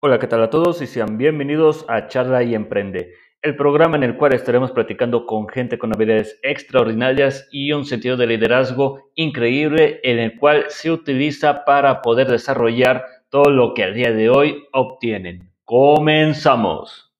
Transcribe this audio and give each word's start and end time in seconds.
Hola, 0.00 0.18
¿qué 0.18 0.26
tal 0.26 0.42
a 0.42 0.50
todos? 0.50 0.82
Y 0.82 0.86
sean 0.86 1.16
bienvenidos 1.16 1.86
a 1.88 2.06
Charla 2.06 2.42
y 2.42 2.54
Emprende, 2.54 3.14
el 3.40 3.56
programa 3.56 3.96
en 3.96 4.02
el 4.02 4.18
cual 4.18 4.34
estaremos 4.34 4.70
platicando 4.70 5.24
con 5.24 5.48
gente 5.48 5.78
con 5.78 5.90
habilidades 5.94 6.38
extraordinarias 6.42 7.48
y 7.50 7.72
un 7.72 7.86
sentido 7.86 8.18
de 8.18 8.26
liderazgo 8.26 9.10
increíble 9.14 10.00
en 10.02 10.18
el 10.18 10.38
cual 10.38 10.66
se 10.68 10.90
utiliza 10.90 11.64
para 11.64 12.02
poder 12.02 12.28
desarrollar 12.28 13.06
todo 13.30 13.50
lo 13.50 13.72
que 13.72 13.84
al 13.84 13.94
día 13.94 14.12
de 14.12 14.28
hoy 14.28 14.66
obtienen. 14.74 15.50
Comenzamos. 15.64 17.10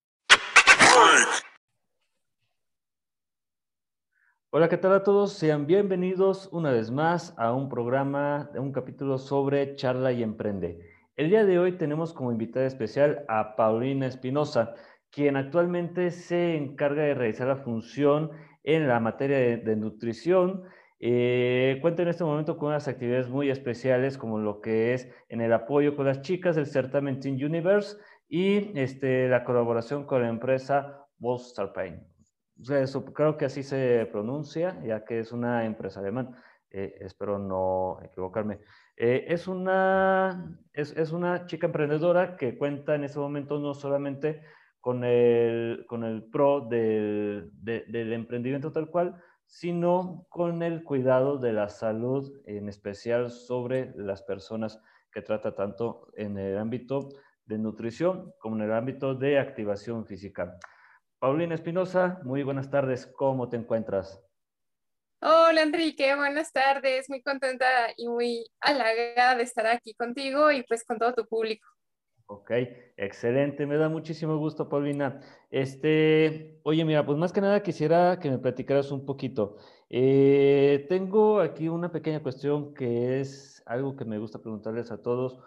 Hola, 4.50 4.68
¿qué 4.68 4.76
tal 4.76 4.92
a 4.92 5.02
todos? 5.02 5.32
Sean 5.32 5.66
bienvenidos 5.66 6.50
una 6.52 6.72
vez 6.72 6.90
más 6.90 7.34
a 7.38 7.54
un 7.54 7.70
programa, 7.70 8.50
un 8.54 8.70
capítulo 8.72 9.16
sobre 9.16 9.76
Charla 9.76 10.12
y 10.12 10.22
Emprende. 10.22 10.95
El 11.16 11.30
día 11.30 11.46
de 11.46 11.58
hoy 11.58 11.72
tenemos 11.72 12.12
como 12.12 12.30
invitada 12.30 12.66
especial 12.66 13.24
a 13.26 13.56
Paulina 13.56 14.06
Espinosa, 14.06 14.74
quien 15.10 15.36
actualmente 15.36 16.10
se 16.10 16.56
encarga 16.56 17.04
de 17.04 17.14
realizar 17.14 17.48
la 17.48 17.56
función 17.56 18.32
en 18.64 18.86
la 18.86 19.00
materia 19.00 19.38
de, 19.56 19.76
nutrición. 19.76 20.64
Eh, 21.00 21.78
cuenta 21.80 22.02
en 22.02 22.08
este 22.08 22.22
momento 22.22 22.58
con 22.58 22.68
unas 22.68 22.86
actividades 22.86 23.30
muy 23.30 23.48
especiales 23.48 24.18
como 24.18 24.38
lo 24.38 24.60
que 24.60 24.92
es 24.92 25.10
en 25.30 25.40
el 25.40 25.54
apoyo 25.54 25.96
con 25.96 26.04
las 26.04 26.20
chicas 26.20 26.54
del 26.54 26.66
certamen 26.66 27.18
Team 27.18 27.36
Universe 27.36 27.96
y 28.28 28.78
este, 28.78 29.26
la 29.30 29.42
colaboración 29.42 30.04
con 30.04 30.20
la 30.20 30.28
empresa 30.28 31.06
Pain. 31.74 32.06
creo 33.14 33.38
que 33.38 33.46
así 33.46 33.62
se 33.62 34.06
pronuncia, 34.12 34.78
ya 34.84 35.02
que 35.06 35.20
es 35.20 35.32
una 35.32 35.64
empresa 35.64 36.00
alemana. 36.00 36.42
Eh, 36.78 36.94
espero 37.00 37.38
no 37.38 37.98
equivocarme. 38.04 38.58
Eh, 38.98 39.24
es, 39.28 39.48
una, 39.48 40.60
es, 40.74 40.94
es, 40.94 41.10
una 41.10 41.46
chica 41.46 41.68
emprendedora 41.68 42.36
que 42.36 42.58
cuenta 42.58 42.94
en 42.94 43.04
ese 43.04 43.18
momento 43.18 43.58
no 43.58 43.72
solamente 43.72 44.42
con 44.78 45.02
el, 45.02 45.86
con 45.88 46.04
el 46.04 46.24
pro 46.24 46.60
del, 46.60 47.50
del 47.62 48.12
emprendimiento 48.12 48.72
tal 48.72 48.90
cual, 48.90 49.18
sino 49.46 50.26
con 50.28 50.62
el 50.62 50.84
cuidado 50.84 51.38
de 51.38 51.54
la 51.54 51.70
salud, 51.70 52.30
en 52.44 52.68
especial 52.68 53.30
sobre 53.30 53.94
las 53.96 54.22
personas 54.22 54.78
que 55.10 55.22
trata 55.22 55.54
tanto 55.54 56.12
en 56.14 56.36
el 56.36 56.58
ámbito 56.58 57.08
de 57.46 57.56
nutrición 57.56 58.34
como 58.38 58.56
en 58.56 58.64
el 58.64 58.72
ámbito 58.74 59.14
de 59.14 59.38
activación 59.38 60.04
física. 60.04 60.58
Paulina 61.18 61.54
Espinosa, 61.54 62.20
muy 62.22 62.42
buenas 62.42 62.68
tardes, 62.68 63.06
¿cómo 63.06 63.48
te 63.48 63.56
encuentras? 63.56 64.25
Hola 65.20 65.62
Enrique, 65.62 66.14
buenas 66.14 66.52
tardes. 66.52 67.08
Muy 67.08 67.22
contenta 67.22 67.66
y 67.96 68.06
muy 68.06 68.44
halagada 68.60 69.36
de 69.36 69.44
estar 69.44 69.66
aquí 69.66 69.94
contigo 69.94 70.52
y 70.52 70.62
pues 70.64 70.84
con 70.84 70.98
todo 70.98 71.14
tu 71.14 71.26
público. 71.26 71.66
Ok, 72.26 72.50
excelente, 72.96 73.66
me 73.66 73.76
da 73.76 73.88
muchísimo 73.88 74.36
gusto, 74.36 74.68
Paulina. 74.68 75.20
Este, 75.50 76.60
oye, 76.64 76.84
mira, 76.84 77.06
pues 77.06 77.16
más 77.16 77.32
que 77.32 77.40
nada 77.40 77.62
quisiera 77.62 78.18
que 78.20 78.30
me 78.30 78.38
platicaras 78.38 78.90
un 78.90 79.06
poquito. 79.06 79.56
Eh, 79.88 80.84
tengo 80.88 81.40
aquí 81.40 81.68
una 81.68 81.90
pequeña 81.90 82.22
cuestión 82.22 82.74
que 82.74 83.20
es 83.20 83.62
algo 83.64 83.96
que 83.96 84.04
me 84.04 84.18
gusta 84.18 84.40
preguntarles 84.40 84.90
a 84.90 85.00
todos. 85.00 85.38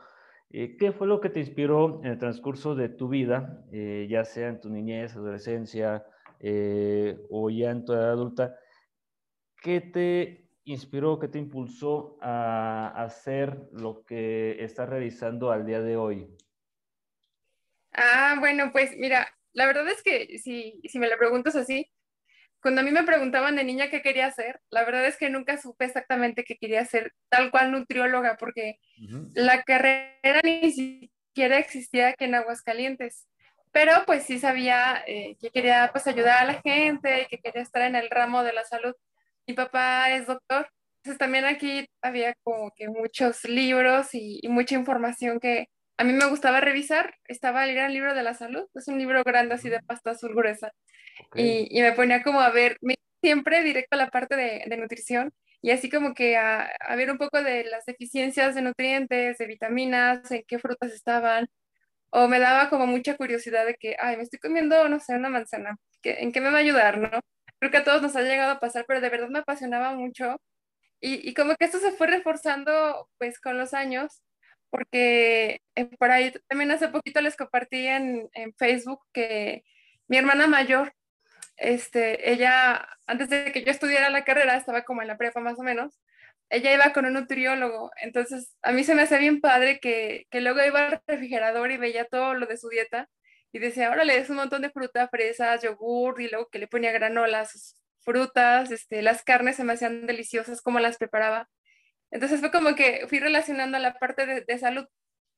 Eh, 0.50 0.78
¿Qué 0.78 0.94
fue 0.94 1.06
lo 1.06 1.22
que 1.22 1.30
te 1.30 1.42
inspiró 1.42 2.00
en 2.04 2.12
el 2.12 2.18
transcurso 2.18 2.74
de 2.74 2.90
tu 2.90 3.08
vida, 3.08 3.64
eh, 3.72 4.08
ya 4.10 4.26
sea 4.26 4.48
en 4.48 4.62
tu 4.62 4.70
niñez, 4.70 5.16
adolescencia 5.16 6.06
o 7.30 7.50
ya 7.50 7.70
en 7.70 7.86
tu 7.86 7.94
edad 7.94 8.12
adulta? 8.12 8.56
¿Qué 9.62 9.82
te 9.82 10.50
inspiró, 10.64 11.20
qué 11.20 11.28
te 11.28 11.40
impulsó 11.40 12.18
a 12.22 12.94
hacer 13.04 13.58
lo 13.72 14.04
que 14.06 14.64
estás 14.64 14.90
realizando 14.90 15.52
al 15.52 15.66
día 15.66 15.82
de 15.82 15.98
hoy? 15.98 16.28
Ah, 17.94 18.36
bueno, 18.40 18.72
pues 18.72 18.96
mira, 18.98 19.28
la 19.54 19.66
verdad 19.66 19.88
es 19.90 20.04
que 20.04 20.38
si, 20.38 20.80
si 20.88 21.00
me 21.00 21.10
lo 21.10 21.18
preguntas 21.18 21.56
así, 21.56 21.90
cuando 22.62 22.82
a 22.82 22.84
mí 22.84 22.92
me 22.92 23.04
preguntaban 23.04 23.56
de 23.56 23.64
niña 23.64 23.90
qué 23.90 24.02
quería 24.02 24.28
hacer, 24.28 24.60
la 24.70 24.84
verdad 24.84 25.06
es 25.06 25.18
que 25.18 25.30
nunca 25.30 25.58
supe 25.58 25.86
exactamente 25.86 26.44
qué 26.44 26.58
quería 26.58 26.82
hacer, 26.82 27.14
tal 27.30 27.52
cual 27.52 27.72
nutrióloga, 27.72 28.38
porque 28.38 28.80
la 29.34 29.64
carrera 29.64 30.42
ni 30.44 30.72
siquiera 30.72 31.58
existía 31.58 32.10
aquí 32.10 32.26
en 32.26 32.36
Aguascalientes. 32.36 33.28
Pero 33.72 33.94
pues 34.06 34.24
sí 34.24 34.40
sabía 34.40 35.04
eh, 35.08 35.38
que 35.40 35.52
quería 35.52 35.90
pues 35.92 36.08
ayudar 36.08 36.44
a 36.44 36.46
la 36.46 36.62
gente, 36.62 37.28
que 37.30 37.38
quería 37.38 37.62
estar 37.62 37.84
en 37.84 37.96
el 37.96 38.10
ramo 38.10 38.44
de 38.44 38.52
la 38.52 38.66
salud 38.66 38.96
mi 39.50 39.56
papá 39.56 40.12
es 40.12 40.28
doctor, 40.28 40.70
entonces 40.98 41.18
también 41.18 41.46
aquí 41.46 41.88
había 42.04 42.36
como 42.44 42.72
que 42.76 42.88
muchos 42.88 43.46
libros 43.46 44.10
y, 44.14 44.42
mucha 44.48 44.76
información 44.76 45.40
que 45.40 45.70
a 45.98 46.04
mí 46.04 46.14
me 46.14 46.28
gustaba 46.28 46.62
revisar. 46.62 47.16
Estaba 47.28 47.66
el 47.66 47.74
gran 47.74 47.92
libro 47.92 48.14
de 48.14 48.22
la 48.22 48.36
salud, 48.36 48.68
es 48.76 48.88
un 48.88 49.00
libro 49.00 49.24
grande 49.24 49.56
así 49.56 49.70
de 49.70 49.82
pasta 49.82 50.12
azul 50.12 50.36
gruesa. 50.36 50.72
Y, 51.36 51.82
me 51.82 51.94
ponía 51.94 52.22
como 52.22 52.42
a 52.42 52.52
ver, 52.52 52.78
siempre 53.22 53.64
directo 53.64 53.96
a 53.96 53.98
la 53.98 54.12
parte 54.12 54.36
de, 54.36 54.78
nutrición 54.78 55.34
y 55.62 55.72
así 55.72 55.90
como 55.90 56.14
que 56.14 56.38
a, 56.38 56.70
a, 56.80 56.96
ver 56.96 57.12
un 57.12 57.18
poco 57.18 57.42
de 57.42 57.64
las 57.66 57.86
deficiencias 57.86 58.54
de 58.56 58.62
nutrientes, 58.62 59.38
de 59.40 59.48
vitaminas, 59.48 60.30
en 60.32 60.44
qué 60.48 60.60
frutas 60.60 60.94
estaban. 60.94 61.50
O 62.12 62.28
me 62.28 62.40
daba 62.40 62.70
como 62.70 62.88
mucha 62.88 63.18
curiosidad 63.18 63.66
de 63.66 63.76
que, 63.76 63.96
ay, 64.00 64.18
me 64.18 64.24
estoy 64.24 64.40
comiendo, 64.40 64.88
no 64.90 65.00
sé, 65.00 65.16
una 65.16 65.30
manzana, 65.30 65.78
¿en 66.04 66.32
qué 66.32 66.42
me 66.42 66.52
va 66.52 66.58
a 66.58 66.62
ayudar, 66.62 66.98
no? 67.00 67.10
Creo 67.60 67.72
que 67.72 67.78
a 67.78 67.84
todos 67.84 68.02
nos 68.02 68.16
ha 68.16 68.22
llegado 68.22 68.52
a 68.52 68.60
pasar, 68.60 68.86
pero 68.88 69.02
de 69.02 69.10
verdad 69.10 69.30
me 69.30 69.40
apasionaba 69.40 69.94
mucho. 69.94 70.42
Y, 71.02 71.34
como 71.34 71.56
que 71.56 71.66
esto 71.66 71.80
se 71.80 71.92
fue 71.94 72.08
reforzando 72.08 73.10
pues 73.18 73.40
con 73.40 73.58
los 73.58 73.74
años, 73.74 74.22
porque 74.70 75.62
eh, 75.76 75.86
por 75.98 76.12
ahí 76.12 76.34
también 76.48 76.72
hace 76.72 76.90
poquito 76.90 77.22
les 77.22 77.38
compartí 77.38 77.88
en, 77.88 78.30
en, 78.34 78.54
Facebook 78.56 79.02
que 79.14 79.64
mi 80.08 80.18
hermana 80.18 80.48
mayor, 80.48 80.94
este, 81.58 82.32
ella, 82.32 82.88
antes 83.08 83.30
de 83.30 83.52
que 83.54 83.64
yo 83.64 83.72
estudiara 83.72 84.10
la 84.10 84.26
carrera, 84.26 84.58
estaba 84.58 84.84
como 84.84 85.02
en 85.02 85.08
la 85.08 85.18
prepa 85.18 85.40
más 85.42 85.60
o 85.60 85.64
menos, 85.64 86.00
ella 86.50 86.74
iba 86.74 86.94
con 86.94 87.06
un 87.06 87.14
nutriólogo, 87.14 87.92
entonces 88.02 88.56
a 88.64 88.72
mí 88.74 88.84
se 88.84 88.96
me 88.96 89.04
hace 89.04 89.20
bien 89.20 89.42
padre 89.42 89.80
que, 89.80 90.28
que 90.32 90.42
luego 90.42 90.64
iba 90.64 90.88
al 90.88 91.02
refrigerador 91.08 91.72
y 91.72 91.78
veía 91.78 92.06
todo 92.06 92.34
lo 92.34 92.46
de 92.48 92.58
su 92.58 92.70
dieta 92.70 93.10
y 93.52 93.60
decía, 93.60 93.88
ahora 93.88 94.04
le 94.04 94.16
des 94.16 94.30
un 94.30 94.38
montón 94.38 94.62
de 94.62 94.70
fruta, 94.70 95.08
fresas, 95.08 95.64
yogur, 95.64 96.22
y 96.22 96.30
luego 96.30 96.50
que 96.50 96.60
le 96.60 96.68
ponía 96.68 96.92
granolas, 96.92 97.76
frutas, 98.02 98.72
este, 98.72 99.02
las 99.02 99.24
carnes 99.24 99.56
se 99.56 99.64
me 99.64 99.74
hacían 99.74 100.06
deliciosas, 100.06 100.62
como 100.62 100.80
las 100.80 100.98
preparaba. 100.98 101.50
Entonces 102.12 102.40
fue 102.40 102.52
como 102.52 102.76
que 102.76 103.06
fui 103.08 103.20
relacionando 103.20 103.78
la 103.80 103.96
parte 104.00 104.26
de, 104.26 104.58
salud, 104.60 104.86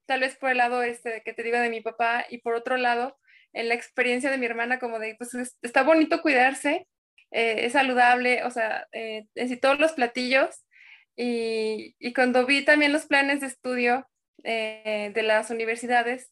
tal 0.06 0.22
vez 0.22 0.38
por 0.38 0.52
el 0.52 0.58
lado 0.58 0.84
este 0.84 1.22
que 1.24 1.34
te 1.34 1.44
digo 1.44 1.58
de 1.60 1.70
mi 1.70 1.82
papá, 1.82 2.26
y 2.30 2.40
por 2.40 2.56
otro 2.56 2.78
lado, 2.78 3.18
en 3.54 3.70
la 3.70 3.76
experiencia 3.76 4.32
de 4.32 4.38
mi 4.38 4.46
hermana, 4.46 4.80
como 4.80 5.00
de, 5.00 5.16
pues 5.18 5.34
está 5.62 5.84
bonito 5.84 6.22
cuidarse, 6.22 6.88
eh, 7.32 7.66
es 7.66 7.74
saludable, 7.74 8.44
o 8.44 8.52
sea, 8.52 8.88
eh, 8.92 9.28
en 9.36 9.60
todos 9.60 9.80
los 9.80 9.94
platillos. 9.94 10.66
Y, 11.16 11.96
y, 12.00 12.14
cuando 12.14 12.46
vi 12.46 12.64
también 12.64 12.94
los 12.94 13.06
planes 13.06 13.42
de 13.42 13.48
estudio 13.48 14.08
eh, 14.44 15.12
de 15.14 15.24
las 15.24 15.50
universidades, 15.50 16.32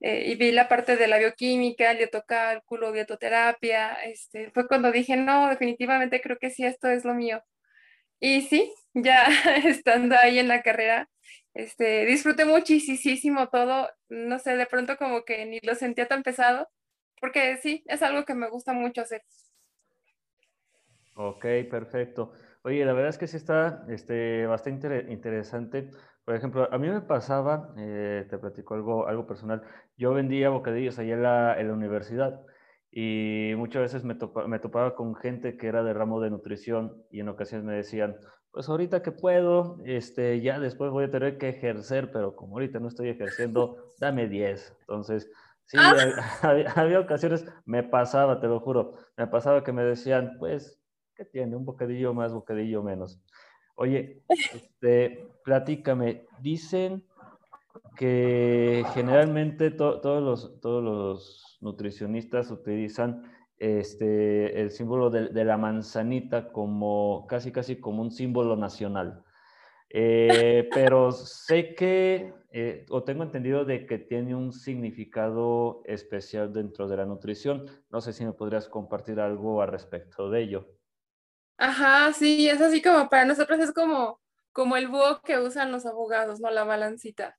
eh, 0.00 0.24
y 0.26 0.36
vi 0.36 0.52
la 0.52 0.68
parte 0.68 0.96
de 0.96 1.08
la 1.08 1.18
bioquímica, 1.18 1.90
el 1.90 1.98
dietocálculo, 1.98 2.92
dietoterapia, 2.92 3.94
este, 4.04 4.50
fue 4.52 4.68
cuando 4.68 4.92
dije, 4.92 5.16
no, 5.16 5.48
definitivamente 5.48 6.20
creo 6.20 6.38
que 6.38 6.50
sí, 6.50 6.64
esto 6.64 6.88
es 6.88 7.04
lo 7.04 7.14
mío. 7.14 7.42
Y 8.20 8.42
sí, 8.42 8.72
ya 8.94 9.26
estando 9.64 10.16
ahí 10.16 10.38
en 10.38 10.48
la 10.48 10.62
carrera, 10.62 11.08
este, 11.54 12.06
disfruté 12.06 12.44
muchísimo 12.44 13.48
todo, 13.48 13.88
no 14.08 14.38
sé, 14.38 14.56
de 14.56 14.66
pronto 14.66 14.96
como 14.96 15.24
que 15.24 15.44
ni 15.46 15.58
lo 15.62 15.74
sentía 15.74 16.06
tan 16.06 16.22
pesado, 16.22 16.68
porque 17.20 17.56
sí, 17.58 17.82
es 17.86 18.02
algo 18.02 18.24
que 18.24 18.34
me 18.34 18.48
gusta 18.48 18.72
mucho 18.72 19.02
hacer. 19.02 19.22
Ok, 21.14 21.44
perfecto. 21.68 22.32
Oye, 22.62 22.84
la 22.84 22.92
verdad 22.92 23.10
es 23.10 23.18
que 23.18 23.26
sí 23.26 23.36
está 23.36 23.84
este, 23.88 24.46
bastante 24.46 25.06
interesante 25.08 25.90
por 26.28 26.36
ejemplo, 26.36 26.68
a 26.70 26.76
mí 26.76 26.90
me 26.90 27.00
pasaba, 27.00 27.72
eh, 27.78 28.26
te 28.28 28.36
platico 28.36 28.74
algo, 28.74 29.08
algo 29.08 29.26
personal, 29.26 29.62
yo 29.96 30.12
vendía 30.12 30.50
bocadillos 30.50 30.98
allá 30.98 31.14
en 31.14 31.22
la, 31.22 31.58
en 31.58 31.68
la 31.68 31.72
universidad 31.72 32.42
y 32.90 33.54
muchas 33.56 33.80
veces 33.80 34.04
me, 34.04 34.14
me 34.46 34.58
topaba 34.58 34.94
con 34.94 35.14
gente 35.14 35.56
que 35.56 35.68
era 35.68 35.82
de 35.82 35.94
ramo 35.94 36.20
de 36.20 36.28
nutrición 36.28 37.02
y 37.10 37.20
en 37.20 37.30
ocasiones 37.30 37.64
me 37.64 37.72
decían, 37.72 38.18
pues 38.50 38.68
ahorita 38.68 39.00
que 39.00 39.10
puedo, 39.10 39.78
este, 39.86 40.42
ya 40.42 40.60
después 40.60 40.90
voy 40.90 41.04
a 41.04 41.10
tener 41.10 41.38
que 41.38 41.48
ejercer, 41.48 42.10
pero 42.12 42.36
como 42.36 42.56
ahorita 42.56 42.78
no 42.78 42.88
estoy 42.88 43.08
ejerciendo, 43.08 43.86
dame 43.98 44.28
10. 44.28 44.76
Entonces, 44.80 45.30
sí, 45.64 45.78
ah. 45.80 45.94
había, 46.42 46.72
había, 46.76 47.00
ocasiones, 47.00 47.46
me 47.64 47.84
pasaba, 47.84 48.38
te 48.38 48.48
lo 48.48 48.60
juro, 48.60 48.96
me 49.16 49.28
pasaba 49.28 49.64
que 49.64 49.72
me 49.72 49.82
decían, 49.82 50.36
pues, 50.38 50.78
¿qué 51.14 51.24
tiene? 51.24 51.56
Un 51.56 51.64
bocadillo 51.64 52.12
más, 52.12 52.34
bocadillo 52.34 52.82
menos. 52.82 53.18
Oye, 53.80 54.24
este, 54.28 55.28
platícame, 55.44 56.26
dicen 56.40 57.04
que 57.96 58.84
generalmente 58.92 59.70
todos, 59.70 60.20
los, 60.20 60.60
todos 60.60 60.82
los 60.82 61.58
nutricionistas 61.60 62.50
utilizan 62.50 63.22
este, 63.56 64.60
el 64.60 64.72
símbolo 64.72 65.10
de, 65.10 65.44
la 65.44 65.56
manzanita 65.56 66.50
como 66.50 67.24
casi 67.28 67.52
casi 67.52 67.76
como 67.76 68.02
un 68.02 68.10
símbolo 68.10 68.56
nacional. 68.56 69.22
Eh, 69.90 70.68
pero 70.74 71.12
sé 71.12 71.76
que, 71.76 72.34
eh, 72.50 72.84
o 72.90 73.04
tengo 73.04 73.22
entendido 73.22 73.64
de 73.64 73.86
que 73.86 73.98
tiene 73.98 74.34
un 74.34 74.52
significado 74.52 75.82
especial 75.84 76.52
dentro 76.52 76.88
de 76.88 76.96
la 76.96 77.06
nutrición. 77.06 77.66
No 77.90 78.00
sé 78.00 78.12
si 78.12 78.24
me 78.24 78.32
podrías 78.32 78.68
compartir 78.68 79.20
algo 79.20 79.62
al 79.62 79.68
respecto 79.68 80.30
de 80.30 80.42
ello. 80.42 80.77
Ajá, 81.58 82.12
sí, 82.12 82.48
es 82.48 82.60
así 82.60 82.80
como 82.82 83.08
para 83.08 83.24
nosotros 83.24 83.58
es 83.58 83.72
como, 83.72 84.20
como 84.52 84.76
el 84.76 84.88
búho 84.88 85.20
que 85.22 85.38
usan 85.38 85.72
los 85.72 85.86
abogados, 85.86 86.40
¿no? 86.40 86.50
La 86.50 86.64
balancita. 86.64 87.36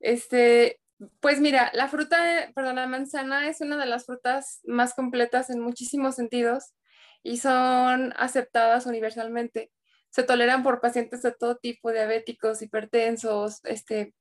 Este, 0.00 0.80
pues 1.20 1.40
mira, 1.40 1.70
la 1.74 1.88
fruta, 1.88 2.18
perdón, 2.54 2.76
la 2.76 2.86
manzana 2.86 3.48
es 3.48 3.60
una 3.62 3.78
de 3.78 3.86
las 3.86 4.06
frutas 4.06 4.60
más 4.64 4.94
completas 4.94 5.50
en 5.50 5.60
muchísimos 5.60 6.16
sentidos 6.16 6.74
y 7.22 7.38
son 7.38 8.12
aceptadas 8.18 8.86
universalmente. 8.86 9.72
Se 10.10 10.22
toleran 10.22 10.62
por 10.62 10.80
pacientes 10.80 11.22
de 11.22 11.32
todo 11.32 11.56
tipo, 11.56 11.92
diabéticos, 11.92 12.62
hipertensos, 12.62 13.60
este, 13.64 14.14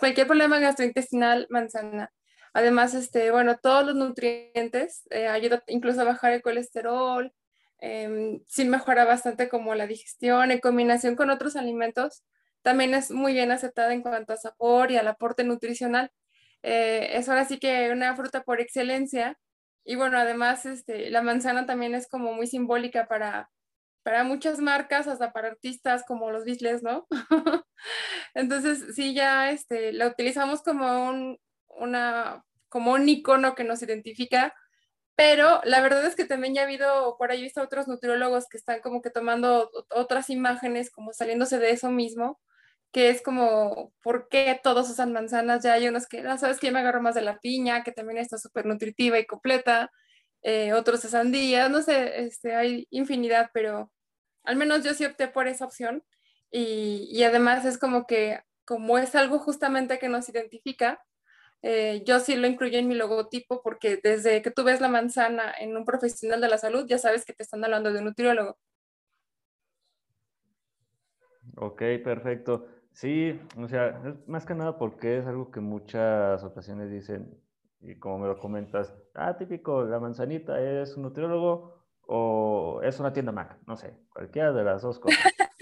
cualquier 0.00 0.26
problema 0.26 0.58
gastrointestinal, 0.58 1.46
manzana. 1.50 2.12
Además, 2.52 2.94
este, 2.94 3.30
bueno, 3.30 3.58
todos 3.58 3.86
los 3.86 3.94
nutrientes 3.94 5.02
eh, 5.10 5.28
ayudan 5.28 5.62
incluso 5.68 6.00
a 6.00 6.04
bajar 6.04 6.32
el 6.32 6.42
colesterol, 6.42 7.32
eh, 7.80 8.40
sí 8.46 8.64
mejora 8.64 9.04
bastante 9.04 9.48
como 9.48 9.74
la 9.74 9.86
digestión 9.86 10.50
en 10.50 10.60
combinación 10.60 11.16
con 11.16 11.30
otros 11.30 11.56
alimentos 11.56 12.24
también 12.66 12.94
es 12.94 13.12
muy 13.12 13.32
bien 13.32 13.52
aceptada 13.52 13.92
en 13.94 14.02
cuanto 14.02 14.32
a 14.32 14.36
sabor 14.36 14.90
y 14.90 14.96
al 14.96 15.06
aporte 15.06 15.44
nutricional. 15.44 16.10
Eh, 16.64 17.10
es 17.12 17.28
ahora 17.28 17.44
sí 17.44 17.60
que 17.60 17.92
una 17.92 18.16
fruta 18.16 18.42
por 18.42 18.60
excelencia. 18.60 19.38
Y 19.84 19.94
bueno, 19.94 20.18
además 20.18 20.66
este, 20.66 21.10
la 21.10 21.22
manzana 21.22 21.64
también 21.64 21.94
es 21.94 22.08
como 22.08 22.32
muy 22.32 22.48
simbólica 22.48 23.06
para, 23.06 23.50
para 24.02 24.24
muchas 24.24 24.58
marcas, 24.58 25.06
hasta 25.06 25.32
para 25.32 25.46
artistas 25.46 26.02
como 26.08 26.32
los 26.32 26.44
Beatles, 26.44 26.82
¿no? 26.82 27.06
Entonces, 28.34 28.96
sí, 28.96 29.14
ya 29.14 29.52
este, 29.52 29.92
la 29.92 30.08
utilizamos 30.08 30.62
como 30.62 31.08
un, 31.08 31.38
una, 31.68 32.44
como 32.68 32.94
un 32.94 33.08
icono 33.08 33.54
que 33.54 33.62
nos 33.62 33.80
identifica, 33.82 34.52
pero 35.16 35.60
la 35.64 35.80
verdad 35.80 36.04
es 36.04 36.14
que 36.14 36.26
también 36.26 36.54
ya 36.54 36.62
ha 36.62 36.64
habido, 36.64 37.16
por 37.18 37.30
ahí 37.30 37.42
visto 37.42 37.62
otros 37.62 37.88
nutriólogos 37.88 38.46
que 38.48 38.58
están 38.58 38.80
como 38.80 39.00
que 39.02 39.10
tomando 39.10 39.70
otras 39.90 40.30
imágenes, 40.30 40.90
como 40.90 41.12
saliéndose 41.14 41.58
de 41.58 41.70
eso 41.70 41.90
mismo, 41.90 42.38
que 42.92 43.10
es 43.10 43.22
como, 43.22 43.92
¿por 44.02 44.28
qué 44.28 44.60
todos 44.62 44.90
usan 44.90 45.12
manzanas? 45.12 45.64
Ya 45.64 45.74
hay 45.74 45.88
unos 45.88 46.06
que, 46.06 46.22
no, 46.22 46.36
sabes 46.38 46.60
que 46.60 46.68
yo 46.68 46.72
me 46.74 46.80
agarro 46.80 47.02
más 47.02 47.14
de 47.14 47.22
la 47.22 47.38
piña, 47.40 47.82
que 47.82 47.92
también 47.92 48.18
está 48.18 48.38
súper 48.38 48.66
nutritiva 48.66 49.18
y 49.18 49.26
completa, 49.26 49.90
eh, 50.42 50.74
otros 50.74 51.02
de 51.02 51.08
sandía, 51.08 51.68
no 51.68 51.82
sé, 51.82 52.20
este, 52.26 52.54
hay 52.54 52.86
infinidad, 52.90 53.50
pero 53.54 53.92
al 54.44 54.56
menos 54.56 54.84
yo 54.84 54.94
sí 54.94 55.04
opté 55.06 55.28
por 55.28 55.48
esa 55.48 55.64
opción 55.64 56.04
y, 56.50 57.08
y 57.10 57.24
además 57.24 57.64
es 57.64 57.78
como 57.78 58.06
que, 58.06 58.40
como 58.66 58.98
es 58.98 59.14
algo 59.14 59.38
justamente 59.38 59.98
que 59.98 60.08
nos 60.08 60.28
identifica, 60.28 61.02
eh, 61.62 62.02
yo 62.06 62.20
sí 62.20 62.36
lo 62.36 62.46
incluyo 62.46 62.78
en 62.78 62.88
mi 62.88 62.94
logotipo 62.94 63.62
porque 63.62 63.98
desde 64.02 64.42
que 64.42 64.50
tú 64.50 64.64
ves 64.64 64.80
la 64.80 64.88
manzana 64.88 65.52
en 65.58 65.76
un 65.76 65.84
profesional 65.84 66.40
de 66.40 66.48
la 66.48 66.58
salud, 66.58 66.86
ya 66.88 66.98
sabes 66.98 67.24
que 67.24 67.32
te 67.32 67.42
están 67.42 67.64
hablando 67.64 67.92
de 67.92 67.98
un 67.98 68.06
nutriólogo. 68.06 68.56
Ok, 71.56 71.82
perfecto. 72.04 72.66
Sí, 72.92 73.38
o 73.58 73.68
sea, 73.68 74.00
más 74.26 74.46
que 74.46 74.54
nada 74.54 74.78
porque 74.78 75.18
es 75.18 75.26
algo 75.26 75.50
que 75.50 75.60
muchas 75.60 76.42
ocasiones 76.42 76.90
dicen, 76.90 77.38
y 77.80 77.98
como 77.98 78.18
me 78.18 78.26
lo 78.26 78.38
comentas, 78.38 78.94
ah, 79.14 79.36
típico, 79.36 79.84
la 79.84 80.00
manzanita 80.00 80.60
es 80.60 80.96
un 80.96 81.02
nutriólogo 81.02 81.84
o 82.06 82.80
es 82.82 82.98
una 83.00 83.12
tienda 83.12 83.32
Mac, 83.32 83.58
no 83.66 83.76
sé, 83.76 83.98
cualquiera 84.12 84.52
de 84.52 84.64
las 84.64 84.82
dos 84.82 84.98
cosas. 84.98 85.18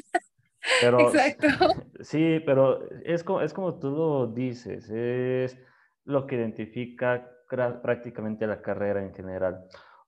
Pero, 0.81 1.01
Exacto. 1.01 1.47
Sí, 2.01 2.41
pero 2.45 2.89
es 3.05 3.23
como, 3.23 3.41
es 3.41 3.55
como 3.55 3.79
tú 3.79 3.91
lo 3.91 4.27
dices, 4.27 4.91
es 4.91 5.59
lo 6.05 6.27
que 6.27 6.37
identifica 6.37 7.31
prácticamente 7.83 8.47
la 8.47 8.63
carrera 8.63 9.03
en 9.03 9.15
general. 9.15 9.67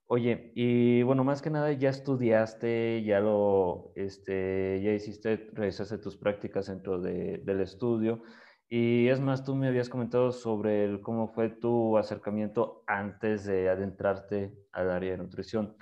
Oye, 0.08 0.52
y 0.54 1.02
bueno, 1.02 1.24
más 1.24 1.42
que 1.42 1.50
nada 1.50 1.72
ya 1.72 1.90
estudiaste, 1.90 3.02
ya 3.04 3.20
lo, 3.20 3.92
este, 3.96 4.80
ya 4.82 4.92
hiciste, 4.92 5.48
realizaste 5.52 5.98
tus 5.98 6.16
prácticas 6.16 6.68
dentro 6.68 7.00
del 7.00 7.60
estudio. 7.60 8.22
Y 8.68 9.08
es 9.08 9.20
más, 9.20 9.44
tú 9.44 9.54
me 9.54 9.68
habías 9.68 9.88
comentado 9.88 10.32
sobre 10.32 11.00
cómo 11.02 11.28
fue 11.28 11.48
tu 11.50 11.98
acercamiento 11.98 12.82
antes 12.86 13.44
de 13.44 13.68
adentrarte 13.68 14.52
al 14.72 14.90
área 14.90 15.12
de 15.12 15.18
nutrición. 15.18 15.76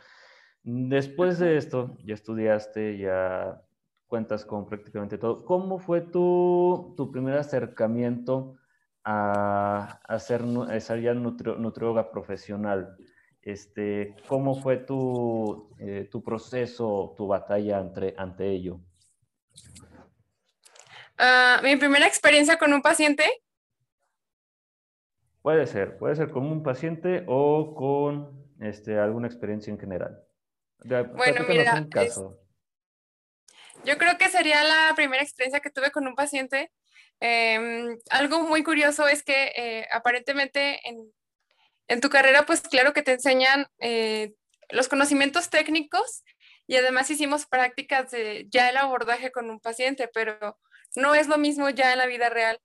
Después 0.63 1.39
de 1.39 1.57
esto, 1.57 1.97
ya 2.05 2.15
estudiaste, 2.15 2.97
ya 2.99 3.63
cuentas 4.07 4.45
con 4.47 4.67
prácticamente 4.67 5.19
todo. 5.19 5.45
¿Cómo 5.45 5.79
fue 5.79 6.01
tu, 6.01 6.95
tu 6.97 7.11
primer 7.11 7.37
acercamiento 7.37 8.57
a, 9.05 10.01
a 10.03 10.19
ser, 10.19 10.43
a 10.43 10.81
ser 10.81 11.01
ya 11.01 11.15
nutrióloga 11.15 12.11
profesional? 12.11 12.97
Este, 13.43 14.17
¿Cómo 14.27 14.55
fue 14.55 14.79
tu, 14.79 15.71
eh, 15.79 16.09
tu 16.11 16.23
proceso, 16.23 17.15
tu 17.17 17.27
batalla 17.27 17.79
ante, 17.79 18.15
ante 18.17 18.49
ello? 18.49 18.81
Ah, 21.19 21.61
mi 21.63 21.77
primera 21.77 22.07
experiencia 22.07 22.57
con 22.59 22.73
un 22.73 22.81
paciente. 22.81 23.25
Puede 25.43 25.67
ser, 25.67 25.99
puede 25.99 26.17
ser 26.17 26.31
con 26.31 26.47
un 26.47 26.63
paciente 26.63 27.25
o 27.27 27.75
con 27.75 28.49
este, 28.61 28.99
alguna 28.99 29.27
experiencia 29.27 29.71
en 29.71 29.79
general. 29.79 30.25
bueno, 31.15 31.45
mira, 31.47 31.87
yo 33.85 33.99
creo 33.99 34.17
que 34.17 34.29
sería 34.31 34.65
la 34.65 34.95
primera 34.97 35.23
experiencia 35.23 35.61
que 35.61 35.71
tuve 35.71 35.91
con 35.91 36.07
un 36.07 36.15
paciente. 36.15 36.73
Em, 37.27 37.99
algo 38.11 38.43
muy 38.43 38.63
curioso 38.63 39.09
es 39.09 39.23
que 39.23 39.51
eh, 39.57 39.89
aparentemente 39.91 40.79
en, 40.87 41.11
en 41.89 42.03
tu 42.03 42.11
carrera, 42.11 42.45
pues 42.45 42.61
claro 42.61 42.93
que 42.93 43.03
te 43.03 43.13
enseñan 43.13 43.67
eh, 43.79 44.35
los 44.69 44.89
conocimientos 44.89 45.49
técnicos 45.49 46.23
y 46.67 46.77
además 46.77 47.11
hicimos 47.11 47.47
prácticas 47.47 48.11
de 48.11 48.47
ya 48.51 48.69
el 48.69 48.77
abordaje 48.77 49.33
con 49.33 49.49
un 49.49 49.59
paciente, 49.59 50.11
pero 50.13 50.59
no 50.97 51.15
es 51.15 51.27
lo 51.27 51.39
mismo 51.39 51.71
ya 51.71 51.93
en 51.93 51.99
la 51.99 52.07
vida 52.07 52.29
real. 52.29 52.61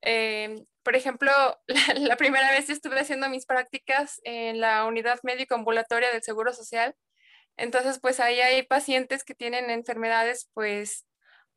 Eh, 0.00 0.56
por 0.82 0.96
ejemplo, 0.96 1.30
la, 1.96 2.16
primera 2.16 2.50
vez 2.52 2.70
estuve 2.70 3.00
haciendo 3.00 3.28
mis 3.28 3.44
prácticas 3.44 4.22
en 4.24 4.58
la 4.58 4.86
unidad 4.86 5.20
médico 5.22 5.54
ambulatoria 5.54 6.10
del 6.10 6.22
Seguro 6.22 6.54
Social. 6.54 6.94
Entonces, 7.58 7.98
pues 8.00 8.20
ahí 8.20 8.40
hay 8.40 8.62
pacientes 8.62 9.22
que 9.22 9.34
tienen 9.34 9.68
enfermedades, 9.68 10.48
pues 10.54 11.04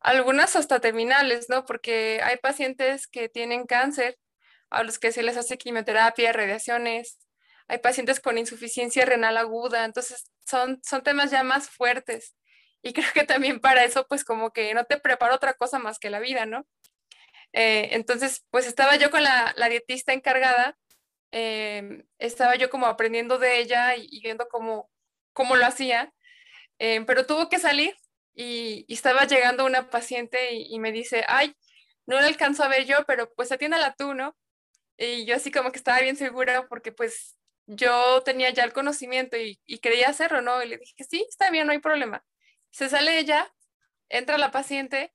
algunas 0.01 0.56
hasta 0.56 0.80
terminales, 0.80 1.48
¿no? 1.50 1.65
Porque 1.65 2.19
hay 2.24 2.38
pacientes 2.38 3.07
que 3.07 3.30
tienen 3.30 3.65
cáncer 3.65 4.18
a 4.69 4.83
los 4.83 5.00
que 5.00 5.12
se 5.12 5.24
les 5.24 5.38
hace 5.38 5.57
quimioterapia, 5.57 6.33
radiaciones. 6.33 7.20
Hay 7.67 7.77
pacientes 7.79 8.20
con 8.20 8.38
insuficiencia 8.38 9.05
renal 9.05 9.38
aguda, 9.38 9.86
entonces 9.86 10.31
son, 10.46 10.81
son 10.84 11.03
temas 11.03 11.31
ya 11.31 11.43
más 11.43 11.70
fuertes. 11.70 12.36
Y 12.81 12.93
creo 12.93 13.08
que 13.13 13.24
también 13.24 13.60
para 13.60 13.84
eso, 13.84 14.08
pues 14.08 14.24
como 14.24 14.51
que 14.51 14.74
no 14.74 14.86
te 14.86 14.98
preparo 15.00 15.36
otra 15.36 15.53
cosa 15.53 15.79
más 15.79 16.00
que 16.00 16.10
la 16.10 16.20
vida, 16.20 16.46
¿no? 16.46 16.65
Eh, 17.53 17.89
entonces, 17.91 18.46
pues 18.50 18.65
estaba 18.67 18.96
yo 18.96 19.12
con 19.12 19.24
la, 19.24 19.53
la 19.58 19.70
dietista 19.70 20.13
encargada, 20.13 20.77
em, 21.31 22.05
estaba 22.17 22.55
yo 22.55 22.70
como 22.70 22.88
aprendiendo 22.88 23.38
de 23.39 23.60
ella 23.60 23.96
y, 23.96 24.22
viendo 24.22 24.48
cómo, 24.48 24.89
cómo 25.34 25.55
lo 25.55 25.65
hacía, 25.65 26.13
em, 26.79 27.05
pero 27.05 27.25
tuvo 27.25 27.50
que 27.50 27.60
salir 27.60 27.96
y, 28.35 28.85
estaba 28.93 29.25
llegando 29.25 29.65
una 29.65 29.89
paciente 29.89 30.53
y, 30.53 30.79
me 30.79 30.91
dice, 30.91 31.23
ay, 31.27 31.55
no 32.05 32.19
la 32.19 32.27
alcanzo 32.27 32.63
a 32.63 32.67
ver 32.67 32.85
yo, 32.85 33.05
pero 33.05 33.33
pues 33.33 33.51
atiéndala 33.51 33.95
tú, 33.95 34.13
¿no? 34.13 34.38
Y 34.97 35.25
yo 35.25 35.35
así 35.35 35.51
como 35.51 35.71
que 35.71 35.77
estaba 35.77 36.00
bien 36.01 36.17
segura 36.17 36.67
porque 36.67 36.91
pues 36.91 37.38
yo 37.65 38.21
tenía 38.23 38.51
ya 38.51 38.63
el 38.63 38.73
conocimiento 38.73 39.38
y, 39.38 39.59
y 39.65 39.79
quería 39.79 40.09
hacerlo, 40.09 40.41
¿no? 40.41 40.61
Y 40.63 40.67
le 40.67 40.77
dije, 40.77 41.03
sí, 41.09 41.25
está 41.29 41.50
bien, 41.51 41.67
no 41.67 41.73
hay 41.73 41.79
problema. 41.79 42.23
Se 42.71 42.89
sale 42.89 43.19
ella, 43.19 43.51
entra 44.09 44.38
la 44.38 44.51
paciente 44.51 45.13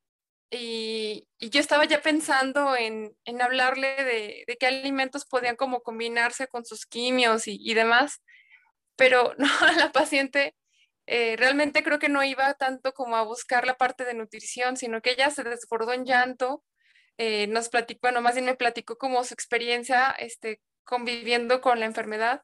y, 0.50 1.28
yo 1.38 1.60
estaba 1.60 1.84
ya 1.84 2.00
pensando 2.02 2.76
en, 2.76 3.16
en 3.24 3.42
hablarle 3.42 4.04
de, 4.04 4.44
de, 4.46 4.56
qué 4.58 4.66
alimentos 4.66 5.26
podían 5.26 5.56
como 5.56 5.82
combinarse 5.82 6.48
con 6.48 6.64
sus 6.64 6.86
quimios 6.86 7.46
y, 7.48 7.58
y 7.60 7.74
demás, 7.74 8.22
pero 8.96 9.34
no, 9.38 9.48
la 9.76 9.92
paciente 9.92 10.54
eh, 11.06 11.36
realmente 11.36 11.82
creo 11.82 11.98
que 11.98 12.08
no 12.08 12.22
iba 12.24 12.54
tanto 12.54 12.92
como 12.92 13.16
a 13.16 13.22
buscar 13.22 13.66
la 13.66 13.76
parte 13.76 14.04
de 14.04 14.14
nutrición, 14.14 14.76
sino 14.76 15.00
que 15.02 15.12
ella 15.12 15.30
se 15.30 15.44
desbordó 15.44 15.92
en 15.92 16.04
llanto 16.04 16.62
eh, 17.18 17.46
nos 17.46 17.68
platicó, 17.70 18.00
bueno, 18.02 18.20
más 18.20 18.34
bien 18.34 18.46
me 18.46 18.56
platicó 18.56 18.98
como 18.98 19.24
su 19.24 19.34
experiencia 19.34 20.10
este, 20.18 20.60
conviviendo 20.84 21.60
con 21.60 21.80
la 21.80 21.86
enfermedad. 21.86 22.42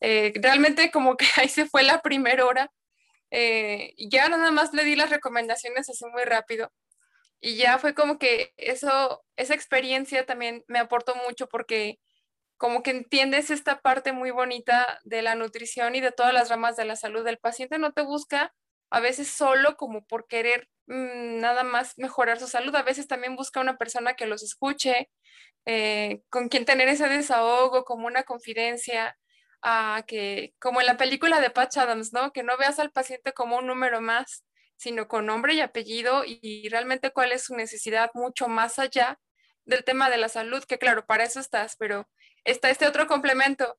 Eh, 0.00 0.32
realmente 0.36 0.90
como 0.90 1.16
que 1.16 1.26
ahí 1.36 1.48
se 1.48 1.66
fue 1.66 1.82
la 1.82 2.02
primera 2.02 2.44
hora. 2.46 2.72
Eh, 3.30 3.94
ya 3.98 4.28
nada 4.28 4.50
más 4.52 4.72
le 4.72 4.84
di 4.84 4.96
las 4.96 5.10
recomendaciones 5.10 5.88
así 5.90 6.04
muy 6.06 6.24
rápido. 6.24 6.72
Y 7.40 7.56
ya 7.56 7.78
fue 7.78 7.94
como 7.94 8.18
que 8.18 8.54
eso, 8.56 9.24
esa 9.36 9.54
experiencia 9.54 10.26
también 10.26 10.64
me 10.68 10.78
aportó 10.78 11.14
mucho 11.16 11.48
porque 11.48 12.00
como 12.56 12.82
que 12.82 12.90
entiendes 12.90 13.50
esta 13.50 13.80
parte 13.80 14.12
muy 14.12 14.30
bonita 14.30 14.98
de 15.04 15.22
la 15.22 15.34
nutrición 15.34 15.94
y 15.94 16.00
de 16.00 16.12
todas 16.12 16.32
las 16.32 16.48
ramas 16.48 16.76
de 16.76 16.84
la 16.84 16.96
salud. 16.96 17.26
El 17.26 17.38
paciente 17.38 17.78
no 17.78 17.92
te 17.92 18.02
busca 18.02 18.54
a 18.90 19.00
veces 19.00 19.28
solo 19.28 19.76
como 19.76 20.04
por 20.06 20.26
querer 20.26 20.68
mm, 20.86 21.40
nada 21.40 21.64
más 21.64 21.94
mejorar 21.98 22.38
su 22.38 22.46
salud, 22.48 22.74
a 22.76 22.82
veces 22.82 23.08
también 23.08 23.36
busca 23.36 23.60
una 23.60 23.76
persona 23.76 24.14
que 24.14 24.26
los 24.26 24.42
escuche, 24.42 25.10
eh, 25.66 26.22
con 26.30 26.48
quien 26.48 26.64
tener 26.64 26.88
ese 26.88 27.08
desahogo, 27.08 27.84
como 27.84 28.06
una 28.06 28.22
confidencia, 28.22 29.16
a 29.62 30.04
que, 30.06 30.54
como 30.60 30.80
en 30.80 30.86
la 30.86 30.96
película 30.96 31.40
de 31.40 31.50
Patch 31.50 31.78
Adams, 31.78 32.12
¿no? 32.12 32.32
Que 32.32 32.42
no 32.42 32.56
veas 32.56 32.78
al 32.78 32.92
paciente 32.92 33.32
como 33.32 33.58
un 33.58 33.66
número 33.66 34.00
más, 34.00 34.44
sino 34.76 35.08
con 35.08 35.26
nombre 35.26 35.54
y 35.54 35.60
apellido 35.60 36.22
y 36.24 36.68
realmente 36.68 37.10
cuál 37.10 37.32
es 37.32 37.44
su 37.44 37.56
necesidad 37.56 38.10
mucho 38.14 38.48
más 38.48 38.78
allá 38.78 39.18
del 39.64 39.84
tema 39.84 40.10
de 40.10 40.18
la 40.18 40.28
salud, 40.28 40.64
que 40.64 40.78
claro, 40.78 41.06
para 41.06 41.24
eso 41.24 41.40
estás, 41.40 41.76
pero 41.78 42.08
está 42.46 42.70
este 42.70 42.86
otro 42.86 43.06
complemento. 43.06 43.78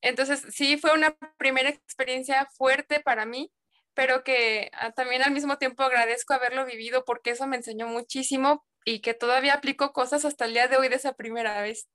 Entonces, 0.00 0.44
sí, 0.50 0.76
fue 0.76 0.92
una 0.92 1.16
primera 1.36 1.68
experiencia 1.68 2.46
fuerte 2.56 3.00
para 3.00 3.24
mí, 3.26 3.52
pero 3.94 4.24
que 4.24 4.70
ah, 4.74 4.92
también 4.92 5.22
al 5.22 5.32
mismo 5.32 5.58
tiempo 5.58 5.82
agradezco 5.82 6.34
haberlo 6.34 6.66
vivido 6.66 7.04
porque 7.04 7.30
eso 7.30 7.46
me 7.46 7.56
enseñó 7.56 7.86
muchísimo 7.86 8.64
y 8.84 9.00
que 9.00 9.14
todavía 9.14 9.54
aplico 9.54 9.92
cosas 9.92 10.24
hasta 10.24 10.44
el 10.44 10.52
día 10.52 10.68
de 10.68 10.76
hoy 10.76 10.88
de 10.88 10.96
esa 10.96 11.14
primera 11.14 11.60
vez. 11.62 11.88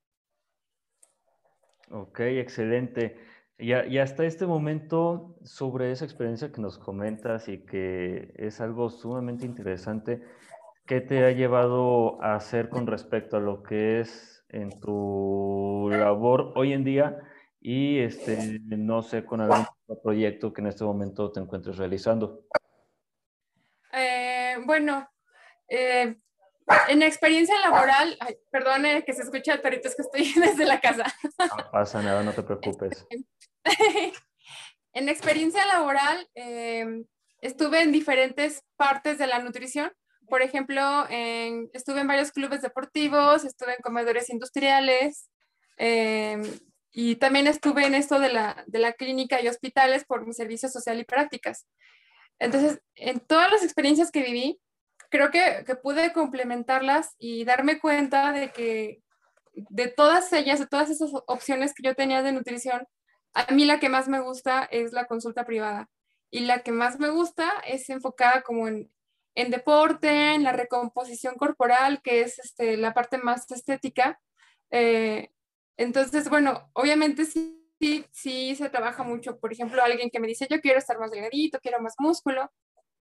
Ok, 1.89 2.21
excelente. 2.21 3.17
Y, 3.57 3.73
hasta 3.99 4.25
este 4.25 4.47
momento, 4.47 5.35
sobre 5.43 5.91
esa 5.91 6.05
experiencia 6.05 6.51
que 6.51 6.61
nos 6.61 6.79
comentas 6.79 7.47
y 7.47 7.63
que 7.63 8.33
es 8.35 8.59
algo 8.59 8.89
sumamente 8.89 9.45
interesante, 9.45 10.23
¿qué 10.87 10.99
te 10.99 11.23
ha 11.25 11.31
llevado 11.31 12.19
a 12.23 12.33
hacer 12.33 12.69
con 12.69 12.87
respecto 12.87 13.37
a 13.37 13.39
lo 13.39 13.61
que 13.61 13.99
es 13.99 14.40
en 14.51 14.79
tu 14.79 15.89
labor 15.91 16.53
hoy 16.55 16.73
en 16.73 16.83
día 16.83 17.17
y 17.59 17.99
este, 17.99 18.59
no 18.61 19.01
sé, 19.01 19.23
con 19.23 19.41
algún 19.41 19.65
proyecto 20.03 20.51
que 20.51 20.61
en 20.61 20.67
este 20.67 20.83
momento 20.83 21.31
te 21.31 21.39
encuentres 21.39 21.77
realizando? 21.77 22.45
Eh, 23.93 24.55
bueno, 24.65 25.07
eh, 25.67 26.15
en 26.87 27.01
experiencia 27.01 27.59
laboral, 27.59 28.17
perdone 28.49 29.03
que 29.03 29.13
se 29.13 29.23
escuche 29.23 29.51
el 29.51 29.61
perrito, 29.61 29.87
es 29.87 29.95
que 29.95 30.01
estoy 30.01 30.33
desde 30.41 30.65
la 30.65 30.79
casa. 30.79 31.05
No 31.37 31.71
pasa 31.71 32.01
nada, 32.01 32.23
no 32.23 32.33
te 32.33 32.43
preocupes. 32.43 33.05
en 34.93 35.09
experiencia 35.09 35.65
laboral, 35.65 36.27
eh, 36.35 37.03
estuve 37.41 37.81
en 37.81 37.91
diferentes 37.91 38.63
partes 38.75 39.17
de 39.17 39.27
la 39.27 39.39
nutrición. 39.39 39.91
Por 40.31 40.41
ejemplo, 40.41 41.05
estuve 41.73 41.99
en 41.99 42.07
varios 42.07 42.31
clubes 42.31 42.61
deportivos, 42.61 43.43
estuve 43.43 43.73
en 43.73 43.81
comedores 43.83 44.29
industriales 44.29 45.29
eh, 45.75 46.41
y 46.89 47.17
también 47.17 47.47
estuve 47.47 47.85
en 47.85 47.95
esto 47.95 48.17
de 48.17 48.31
la, 48.31 48.63
de 48.65 48.79
la 48.79 48.93
clínica 48.93 49.41
y 49.41 49.49
hospitales 49.49 50.05
por 50.05 50.25
mi 50.25 50.31
servicio 50.33 50.69
social 50.69 50.97
y 51.01 51.03
prácticas. 51.03 51.67
Entonces, 52.39 52.79
en 52.95 53.19
todas 53.19 53.51
las 53.51 53.61
experiencias 53.61 54.09
que 54.09 54.23
viví, 54.23 54.61
creo 55.09 55.31
que, 55.31 55.65
que, 55.67 55.75
pude 55.75 56.13
complementarlas 56.13 57.13
y 57.17 57.43
darme 57.43 57.81
cuenta 57.81 58.31
de 58.31 58.53
que 58.53 59.01
de 59.53 59.89
todas 59.89 60.31
ellas, 60.31 60.59
de 60.59 60.67
todas 60.67 60.89
esas 60.89 61.11
opciones 61.27 61.73
que 61.73 61.83
yo 61.83 61.93
tenía 61.93 62.21
de 62.21 62.31
nutrición, 62.31 62.87
a 63.33 63.51
mí 63.51 63.65
la 63.65 63.81
que 63.81 63.89
más 63.89 64.07
me 64.07 64.21
gusta 64.21 64.63
es 64.71 64.93
la 64.93 65.07
consulta 65.07 65.45
privada 65.45 65.89
y 66.29 66.39
la 66.39 66.63
que 66.63 66.71
más 66.71 67.01
me 67.01 67.09
gusta 67.09 67.51
es 67.67 67.89
enfocada 67.89 68.43
como 68.43 68.69
en, 68.69 68.89
en 69.35 69.51
deporte, 69.51 70.33
en 70.33 70.43
la 70.43 70.51
recomposición 70.51 71.35
corporal, 71.35 72.01
que 72.01 72.21
es 72.21 72.39
este, 72.39 72.77
la 72.77 72.93
parte 72.93 73.17
más 73.17 73.49
estética. 73.51 74.19
Eh, 74.71 75.29
entonces, 75.77 76.29
bueno, 76.29 76.69
obviamente 76.73 77.25
sí, 77.25 77.61
sí, 77.79 78.05
sí 78.11 78.55
se 78.55 78.69
trabaja 78.69 79.03
mucho. 79.03 79.39
Por 79.39 79.53
ejemplo, 79.53 79.83
alguien 79.83 80.09
que 80.09 80.19
me 80.19 80.27
dice, 80.27 80.47
yo 80.49 80.61
quiero 80.61 80.79
estar 80.79 80.99
más 80.99 81.11
delgadito, 81.11 81.59
quiero 81.59 81.81
más 81.81 81.95
músculo, 81.97 82.51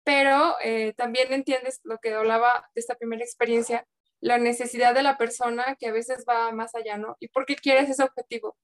pero 0.04 0.56
eh, 0.62 0.94
también 0.97 1.32
entiendes 1.32 1.80
lo 1.85 1.99
que 1.99 2.14
hablaba 2.14 2.70
de 2.75 2.80
esta 2.80 2.94
primera 2.97 3.25
experiencia, 3.25 3.87
la 4.20 4.38
necesidad 4.38 4.94
de 4.94 5.02
la 5.02 5.18
persona 5.18 5.76
que 5.78 5.88
a 5.88 5.92
veces 5.92 6.25
va 6.28 6.52
más 6.52 6.75
allá, 6.75 6.99
¿no? 6.99 7.16
¿Y 7.20 7.28
por 7.28 7.47
qué 7.47 7.56
quieres 7.56 7.90
ese 7.90 8.02
objetivo? 8.04 8.56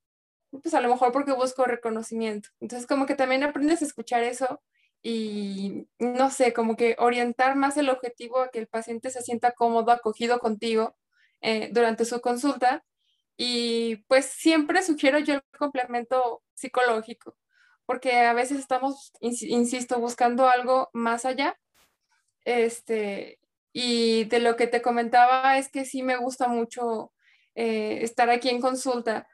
Pues 0.50 0.74
a 0.74 0.80
lo 0.80 0.88
mejor 0.88 1.12
porque 1.12 1.32
busco 1.32 1.64
reconocimiento. 1.64 2.50
Entonces 2.60 2.86
como 2.86 3.06
que 3.06 3.14
también 3.14 3.42
aprendes 3.42 3.82
a 3.82 3.86
escuchar 3.86 4.22
eso 4.22 4.62
y 5.04 5.88
no 6.00 6.30
sé, 6.30 6.52
como 6.52 6.76
que 6.76 6.96
orientar 6.98 7.56
más 7.56 7.76
el 7.76 7.90
objetivo 7.90 8.40
a 8.40 8.50
que 8.50 8.58
el 8.58 8.66
paciente 8.68 9.10
se 9.10 9.22
sienta 9.22 9.52
cómodo, 9.52 9.92
acogido 9.92 10.40
contigo 10.40 10.96
eh, 11.42 11.70
durante 11.72 12.04
su 12.04 12.20
consulta. 12.20 12.84
Y 13.36 13.96
pues 14.08 14.26
siempre 14.26 14.82
sugiero 14.82 15.18
yo 15.20 15.34
el 15.34 15.42
complemento 15.58 16.42
psicológico 16.54 17.36
porque 17.86 18.12
a 18.20 18.32
veces 18.32 18.58
estamos, 18.58 19.12
insisto, 19.20 19.98
buscando 20.00 20.48
algo 20.48 20.90
más 20.92 21.24
allá. 21.24 21.58
Este, 22.44 23.38
y 23.72 24.24
de 24.24 24.40
lo 24.40 24.56
que 24.56 24.66
te 24.66 24.82
comentaba 24.82 25.58
es 25.58 25.68
que 25.70 25.84
sí 25.84 26.02
me 26.02 26.16
gusta 26.16 26.48
mucho 26.48 27.12
eh, 27.54 28.00
estar 28.02 28.30
aquí 28.30 28.48
en 28.48 28.60
consulta. 28.60 29.28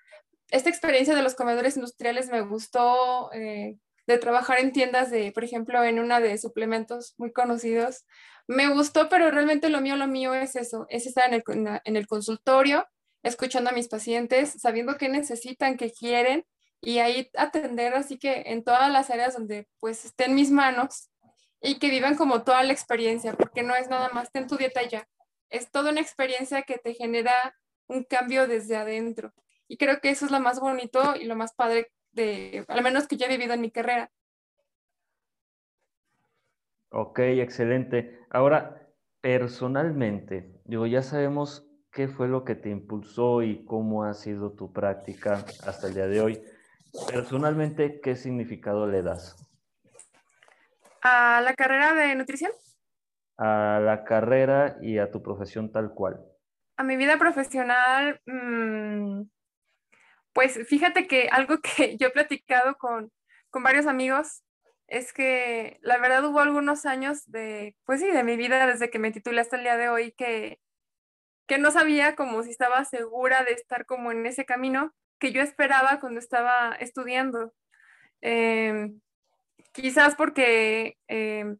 Esta 0.50 0.70
experiencia 0.70 1.14
de 1.14 1.22
los 1.22 1.34
comedores 1.34 1.76
industriales 1.76 2.28
me 2.28 2.40
gustó, 2.42 3.32
eh, 3.32 3.78
de 4.06 4.18
trabajar 4.18 4.58
en 4.60 4.72
tiendas 4.72 5.10
de, 5.10 5.32
por 5.32 5.44
ejemplo, 5.44 5.82
en 5.84 5.98
una 5.98 6.20
de 6.20 6.38
suplementos 6.38 7.14
muy 7.18 7.32
conocidos. 7.32 8.04
Me 8.46 8.68
gustó, 8.68 9.08
pero 9.08 9.30
realmente 9.30 9.68
lo 9.68 9.80
mío, 9.80 9.96
lo 9.96 10.06
mío 10.06 10.34
es 10.34 10.56
eso, 10.56 10.86
es 10.88 11.06
estar 11.06 11.32
en 11.32 11.34
el, 11.34 11.80
en 11.84 11.96
el 11.96 12.06
consultorio, 12.06 12.86
escuchando 13.22 13.70
a 13.70 13.72
mis 13.74 13.88
pacientes, 13.88 14.54
sabiendo 14.60 14.96
qué 14.96 15.08
necesitan, 15.08 15.76
qué 15.76 15.90
quieren 15.92 16.44
y 16.80 16.98
ahí 16.98 17.30
atender 17.36 17.94
así 17.94 18.18
que 18.18 18.44
en 18.46 18.64
todas 18.64 18.90
las 18.90 19.10
áreas 19.10 19.34
donde 19.34 19.68
pues 19.80 20.04
estén 20.04 20.34
mis 20.34 20.50
manos 20.50 21.10
y 21.60 21.78
que 21.78 21.90
vivan 21.90 22.16
como 22.16 22.42
toda 22.42 22.62
la 22.62 22.72
experiencia, 22.72 23.34
porque 23.34 23.62
no 23.62 23.74
es 23.74 23.88
nada 23.88 24.08
más 24.14 24.32
ten 24.32 24.46
tu 24.46 24.56
dieta 24.56 24.82
ya, 24.82 25.06
es 25.50 25.70
toda 25.70 25.90
una 25.90 26.00
experiencia 26.00 26.62
que 26.62 26.78
te 26.78 26.94
genera 26.94 27.54
un 27.86 28.04
cambio 28.04 28.46
desde 28.46 28.76
adentro. 28.76 29.34
Y 29.68 29.76
creo 29.76 30.00
que 30.00 30.10
eso 30.10 30.24
es 30.24 30.30
lo 30.30 30.40
más 30.40 30.58
bonito 30.58 31.16
y 31.16 31.24
lo 31.24 31.36
más 31.36 31.54
padre 31.54 31.92
de, 32.12 32.64
al 32.68 32.82
menos 32.82 33.06
que 33.06 33.16
yo 33.16 33.26
he 33.26 33.28
vivido 33.28 33.54
en 33.54 33.60
mi 33.60 33.70
carrera. 33.70 34.10
Ok, 36.90 37.20
excelente. 37.20 38.18
Ahora, 38.30 38.88
personalmente, 39.20 40.60
digo, 40.64 40.86
ya 40.86 41.02
sabemos 41.02 41.66
qué 41.92 42.08
fue 42.08 42.28
lo 42.28 42.44
que 42.44 42.54
te 42.54 42.70
impulsó 42.70 43.42
y 43.42 43.64
cómo 43.64 44.04
ha 44.04 44.14
sido 44.14 44.52
tu 44.52 44.72
práctica 44.72 45.44
hasta 45.64 45.88
el 45.88 45.94
día 45.94 46.06
de 46.06 46.20
hoy. 46.20 46.42
Personalmente, 47.12 48.00
¿qué 48.00 48.16
significado 48.16 48.86
le 48.86 49.02
das? 49.02 49.36
¿A 51.02 51.40
la 51.42 51.54
carrera 51.54 51.94
de 51.94 52.14
nutrición? 52.14 52.52
A 53.38 53.80
la 53.82 54.04
carrera 54.04 54.76
y 54.82 54.98
a 54.98 55.10
tu 55.10 55.22
profesión 55.22 55.72
tal 55.72 55.94
cual. 55.94 56.20
A 56.76 56.82
mi 56.82 56.96
vida 56.96 57.18
profesional, 57.18 58.20
mm, 58.26 59.22
pues 60.32 60.58
fíjate 60.68 61.06
que 61.06 61.28
algo 61.30 61.60
que 61.76 61.96
yo 61.96 62.08
he 62.08 62.10
platicado 62.10 62.76
con, 62.76 63.12
con 63.50 63.62
varios 63.62 63.86
amigos 63.86 64.42
es 64.88 65.12
que 65.12 65.78
la 65.82 65.98
verdad 65.98 66.24
hubo 66.24 66.40
algunos 66.40 66.84
años 66.84 67.30
de, 67.30 67.76
pues 67.84 68.00
sí, 68.00 68.10
de 68.10 68.24
mi 68.24 68.36
vida 68.36 68.66
desde 68.66 68.90
que 68.90 68.98
me 68.98 69.12
titulé 69.12 69.40
hasta 69.40 69.56
el 69.56 69.62
día 69.62 69.76
de 69.76 69.88
hoy 69.88 70.12
que, 70.12 70.60
que 71.46 71.58
no 71.58 71.70
sabía 71.70 72.16
como 72.16 72.42
si 72.42 72.50
estaba 72.50 72.84
segura 72.84 73.44
de 73.44 73.52
estar 73.52 73.86
como 73.86 74.10
en 74.10 74.26
ese 74.26 74.44
camino 74.44 74.92
que 75.20 75.32
yo 75.32 75.42
esperaba 75.42 76.00
cuando 76.00 76.18
estaba 76.18 76.72
estudiando. 76.80 77.54
Em, 78.20 79.00
quizás 79.72 80.16
porque 80.16 80.96
em, 81.06 81.58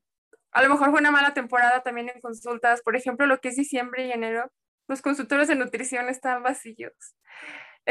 a 0.53 0.63
lo 0.63 0.71
mejor 0.71 0.91
fue 0.91 1.01
una 1.01 1.13
mala 1.13 1.35
temporada 1.35 1.83
también 1.83 2.09
en 2.09 2.21
consultas. 2.21 2.83
Por 2.83 2.97
ejemplo, 2.97 3.27
lo 3.27 3.41
que 3.41 3.51
es 3.51 3.57
diciembre 3.57 4.07
y 4.07 4.13
enero, 4.13 4.51
los 4.89 5.03
consultorios 5.03 5.49
de 5.49 5.55
nutrición 5.55 6.09
están 6.09 6.43
vacíos. 6.43 7.15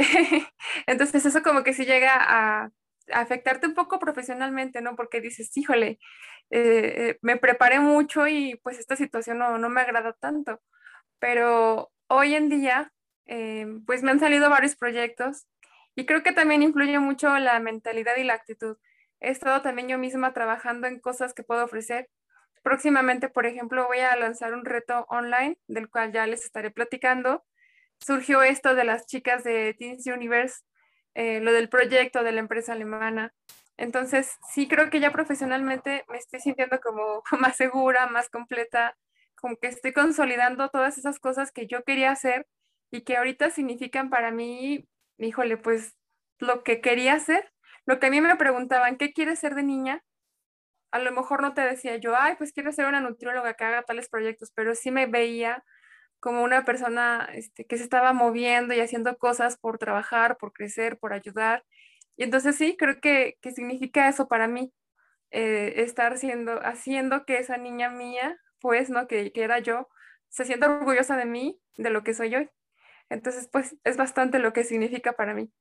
Entonces 0.88 1.25
eso 1.25 1.44
como 1.44 1.63
que 1.63 1.74
sí 1.74 1.86
llega 1.86 2.15
a, 2.18 2.72
afectarte 3.12 3.68
un 3.68 3.74
poco 3.75 4.00
profesionalmente, 4.00 4.82
¿no? 4.82 4.96
Porque 4.96 5.22
dices, 5.22 5.56
híjole, 5.58 6.00
eh, 6.51 7.18
me 7.22 7.38
preparé 7.38 7.79
mucho 7.79 8.27
y 8.27 8.60
pues 8.63 8.79
esta 8.79 8.96
situación 8.96 9.39
no, 9.39 9.58
no 9.58 9.70
me 9.70 9.82
agrada 9.82 10.13
tanto. 10.13 10.62
Pero 11.20 11.91
hoy 12.08 12.36
en 12.36 12.50
día, 12.50 12.91
em, 13.25 13.86
pues 13.86 14.03
me 14.03 14.12
han 14.12 14.20
salido 14.20 14.50
varios 14.50 14.75
proyectos 14.75 15.48
y 15.96 16.06
creo 16.06 16.24
que 16.24 16.34
también 16.34 16.63
influye 16.63 17.00
mucho 17.00 17.38
la 17.39 17.60
mentalidad 17.60 18.15
y 18.18 18.24
la 18.24 18.36
actitud. 18.36 18.77
He 19.20 19.32
estado 19.32 19.62
también 19.62 19.89
yo 19.89 19.98
misma 19.98 20.34
trabajando 20.34 20.88
en 20.88 21.00
cosas 21.00 21.34
que 21.34 21.44
puedo 21.44 21.65
ofrecer. 21.65 22.10
Próximamente, 22.63 23.29
por 23.29 23.46
ejemplo, 23.46 23.88
voy 23.88 24.00
a 24.00 24.15
lanzar 24.15 24.53
un 24.53 24.65
reto 24.65 25.06
online 25.10 25.58
del 25.68 25.89
cual 25.89 26.12
ya 26.13 26.25
les 26.27 26.46
estaré 26.46 26.72
platicando. 26.72 27.46
Surgió 28.00 28.41
esto 28.44 28.75
de 28.75 28.84
las 28.84 29.06
chicas 29.06 29.44
de 29.44 29.74
Teens 29.74 30.06
Universe, 30.06 30.62
eh, 31.15 31.41
lo 31.41 31.51
del 31.51 31.70
proyecto 31.70 32.24
de 32.24 32.32
la 32.32 32.39
empresa 32.39 32.74
alemana. 32.74 33.34
Entonces, 33.77 34.38
sí 34.53 34.68
creo 34.68 34.89
que 34.89 35.00
ya 35.00 35.12
profesionalmente 35.12 36.06
me 36.10 36.18
estoy 36.18 36.39
sintiendo 36.39 36.79
como 36.82 37.24
más 37.39 37.56
segura, 37.58 38.08
más 38.08 38.29
completa, 38.29 38.98
como 39.36 39.58
que 39.58 39.68
estoy 39.68 39.94
consolidando 39.94 40.70
todas 40.70 40.98
esas 40.98 41.20
cosas 41.20 41.51
que 41.51 41.68
yo 41.68 41.84
quería 41.84 42.12
hacer 42.12 42.48
y 42.91 43.01
que 43.01 43.18
ahorita 43.18 43.51
significan 43.51 44.10
para 44.10 44.32
mí 44.32 44.88
híjole, 45.18 45.58
pues 45.58 45.96
lo 46.39 46.63
que 46.63 46.82
quería 46.82 47.13
hacer, 47.13 47.51
lo 47.86 48.00
que 48.00 48.08
a 48.08 48.10
mí 48.10 48.22
me 48.22 48.36
preguntaban, 48.38 48.98
¿qué 48.98 49.12
quieres 49.13 49.39
ser 49.39 49.56
de 49.56 49.63
niña? 49.63 50.03
a 50.91 51.00
lo 51.00 51.12
mejor 51.12 51.41
no 51.41 51.53
te 51.53 51.62
decía 51.62 51.98
yo, 51.98 52.15
ay, 52.18 52.36
pues 52.38 52.51
quiero 52.51 52.72
ser 52.72 52.86
una 52.86 53.01
nutrióloga 53.01 53.53
que 53.53 53.63
haga 53.63 53.84
tales 53.84 54.10
proyectos, 54.10 54.51
pero 54.56 54.75
sí 54.75 54.91
me 54.91 55.06
veía 55.06 55.63
como 56.20 56.44
una 56.44 56.66
persona 56.66 57.30
este, 57.34 57.66
que 57.66 57.78
se 57.78 57.84
estaba 57.84 58.14
moviendo 58.14 58.74
y 58.74 58.82
haciendo 58.82 59.18
cosas 59.18 59.58
por 59.58 59.78
trabajar, 59.78 60.38
por 60.38 60.54
crecer, 60.54 60.98
por 61.00 61.14
ayudar. 61.14 61.64
Y 62.18 62.24
entonces 62.24 62.56
sí, 62.56 62.76
creo 62.78 63.00
que, 63.02 63.38
que 63.42 63.52
significa 63.52 64.10
eso 64.10 64.28
para 64.28 64.48
mí, 64.48 64.74
eh, 65.32 65.76
estar 65.78 66.18
siendo, 66.18 66.60
haciendo 66.66 67.26
que 67.26 67.38
esa 67.38 67.58
niña 67.58 67.90
mía, 67.90 68.38
pues, 68.60 68.90
¿no? 68.90 69.08
Que, 69.08 69.32
que 69.32 69.44
era 69.44 69.60
yo, 69.60 69.88
se 70.30 70.46
sienta 70.46 70.70
orgullosa 70.70 71.18
de 71.18 71.26
mí, 71.26 71.60
de 71.78 71.90
lo 71.90 72.04
que 72.04 72.14
soy 72.14 72.36
hoy. 72.36 72.50
Entonces, 73.10 73.50
pues, 73.52 73.78
es 73.84 73.98
bastante 73.98 74.40
lo 74.40 74.54
que 74.54 74.64
significa 74.64 75.14
para 75.14 75.34
mí. 75.34 75.52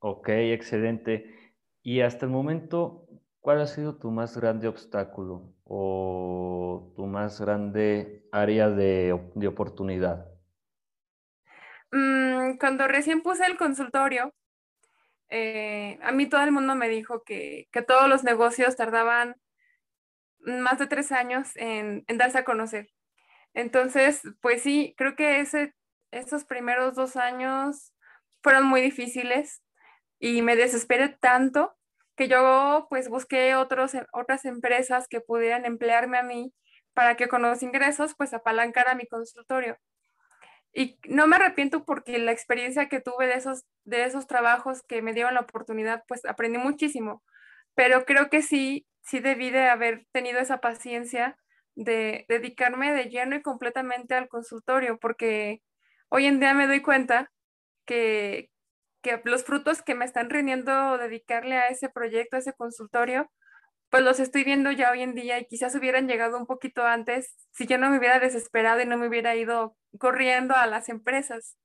Ok, 0.00 0.28
excelente. 0.28 1.54
Y 1.82 2.00
hasta 2.00 2.26
el 2.26 2.32
momento, 2.32 3.03
¿cuál 3.44 3.60
ha 3.60 3.66
sido 3.66 3.94
tu 3.96 4.10
más 4.10 4.38
grande 4.38 4.68
obstáculo 4.68 5.54
o 5.64 6.94
tu 6.96 7.04
más 7.04 7.38
grande 7.38 8.26
área 8.32 8.70
de, 8.70 9.12
oportunidad? 9.12 10.26
Mm, 11.92 12.56
cuando 12.56 12.88
recién 12.88 13.20
puse 13.20 13.44
el 13.44 13.58
consultorio, 13.58 14.32
eh, 15.28 15.98
a 16.02 16.10
mí 16.12 16.26
todo 16.26 16.42
el 16.42 16.52
mundo 16.52 16.74
me 16.74 16.88
dijo 16.88 17.22
que, 17.22 17.68
todos 17.86 18.08
los 18.08 18.24
negocios 18.24 18.76
tardaban 18.76 19.36
más 20.38 20.78
de 20.78 20.86
tres 20.86 21.12
años 21.12 21.50
en, 21.56 22.02
darse 22.16 22.38
a 22.38 22.44
conocer. 22.44 22.88
Entonces, 23.52 24.22
pues 24.40 24.62
sí, 24.62 24.94
creo 24.96 25.16
que 25.16 25.40
ese, 25.40 25.74
esos 26.12 26.46
primeros 26.46 26.94
dos 26.94 27.16
años 27.16 27.92
fueron 28.42 28.64
muy 28.64 28.80
difíciles 28.80 29.62
y 30.18 30.40
me 30.40 30.56
desesperé 30.56 31.10
tanto 31.10 31.76
que 32.16 32.28
yo 32.28 32.86
pues 32.90 33.08
busqué 33.08 33.56
otros, 33.56 33.92
otras 34.12 34.44
empresas 34.44 35.08
que 35.08 35.20
pudieran 35.20 35.64
emplearme 35.64 36.18
a 36.18 36.22
mí 36.22 36.52
para 36.94 37.16
que 37.16 37.28
con 37.28 37.42
los 37.42 37.62
ingresos 37.62 38.14
pues 38.16 38.34
apalancara 38.34 38.94
mi 38.94 39.06
consultorio. 39.06 39.76
Y 40.72 40.98
no 41.08 41.26
me 41.28 41.36
arrepiento 41.36 41.84
porque 41.84 42.18
la 42.18 42.32
experiencia 42.32 42.88
que 42.88 43.00
tuve 43.00 43.26
de 43.28 43.34
esos, 43.34 43.64
de 43.84 44.04
esos 44.04 44.26
trabajos 44.26 44.82
que 44.82 45.02
me 45.02 45.12
dieron 45.14 45.34
la 45.34 45.40
oportunidad, 45.40 46.04
pues 46.08 46.24
aprendí 46.24 46.58
muchísimo. 46.58 47.22
Pero 47.74 48.04
creo 48.04 48.28
que 48.28 48.42
sí, 48.42 48.86
sí 49.02 49.20
debí 49.20 49.50
de 49.50 49.68
haber 49.68 50.06
tenido 50.12 50.40
esa 50.40 50.58
paciencia 50.58 51.36
de 51.76 52.24
dedicarme 52.28 52.92
de 52.92 53.04
lleno 53.06 53.36
y 53.36 53.42
completamente 53.42 54.14
al 54.14 54.28
consultorio, 54.28 54.98
porque 54.98 55.62
hoy 56.08 56.26
en 56.26 56.40
día 56.40 56.54
me 56.54 56.66
doy 56.66 56.82
cuenta 56.82 57.30
que, 57.86 58.50
que 59.04 59.20
los 59.24 59.44
frutos 59.44 59.82
que 59.82 59.94
me 59.94 60.04
están 60.04 60.30
rindiendo 60.30 60.98
dedicarle 60.98 61.56
a 61.56 61.68
ese 61.68 61.90
proyecto, 61.90 62.36
a 62.36 62.40
ese 62.40 62.54
consultorio, 62.54 63.30
pues 63.90 64.02
los 64.02 64.18
estoy 64.18 64.44
viendo 64.44 64.72
ya 64.72 64.90
hoy 64.90 65.02
en 65.02 65.14
día 65.14 65.38
y 65.38 65.46
quizás 65.46 65.74
hubieran 65.76 66.08
llegado 66.08 66.38
un 66.38 66.46
poquito 66.46 66.84
antes 66.84 67.36
si 67.52 67.66
yo 67.66 67.78
no 67.78 67.90
me 67.90 67.98
hubiera 67.98 68.18
desesperado 68.18 68.80
y 68.80 68.86
no 68.86 68.96
me 68.96 69.06
hubiera 69.06 69.36
ido 69.36 69.76
corriendo 69.98 70.56
a 70.56 70.66
las 70.66 70.88
empresas. 70.88 71.56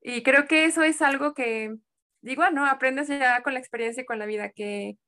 Y 0.00 0.22
creo 0.22 0.46
que 0.46 0.66
eso 0.66 0.82
es 0.84 1.02
algo 1.02 1.34
que, 1.34 1.74
digo, 2.20 2.48
no, 2.50 2.66
aprendes 2.66 3.08
ya 3.08 3.42
con 3.42 3.54
la 3.54 3.60
experiencia 3.60 4.02
y 4.02 4.06
con 4.06 4.18
la 4.20 4.26
vida, 4.26 4.50
que 4.50 4.98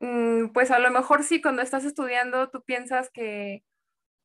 mm, 0.00 0.48
pues 0.52 0.70
a 0.70 0.78
lo 0.78 0.90
mejor 0.90 1.24
sí, 1.24 1.42
cuando 1.42 1.62
estás 1.62 1.84
estudiando, 1.84 2.50
tú 2.50 2.62
piensas 2.62 3.10
que 3.10 3.64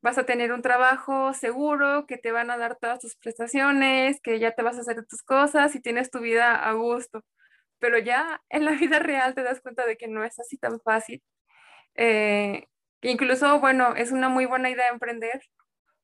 vas 0.01 0.17
a 0.17 0.25
tener 0.25 0.51
un 0.51 0.61
trabajo 0.61 1.33
seguro, 1.33 2.05
que 2.07 2.17
te 2.17 2.31
van 2.31 2.51
a 2.51 2.57
dar 2.57 2.77
todas 2.77 2.99
tus 2.99 3.15
prestaciones, 3.15 4.19
que 4.21 4.39
ya 4.39 4.51
te 4.51 4.63
vas 4.63 4.77
a 4.77 4.81
hacer 4.81 5.05
tus 5.07 5.23
cosas 5.23 5.75
y 5.75 5.81
tienes 5.81 6.11
tu 6.11 6.19
vida 6.19 6.55
a 6.55 6.73
gusto 6.73 7.23
pero 7.81 7.97
ya 7.99 8.41
en 8.49 8.63
la 8.63 8.71
vida 8.79 8.99
real 8.99 9.35
te 9.35 9.43
das 9.43 9.59
cuenta 9.59 9.85
de 9.85 9.97
que 9.97 10.07
no 10.07 10.23
es 10.23 10.39
así 10.39 10.57
tan 10.57 10.79
fácil. 10.79 11.21
Eh, 11.95 12.67
incluso, 13.01 13.59
bueno, 13.59 13.95
es 13.95 14.13
una 14.13 14.29
muy 14.29 14.45
buena 14.45 14.69
idea 14.69 14.87
emprender. 14.89 15.41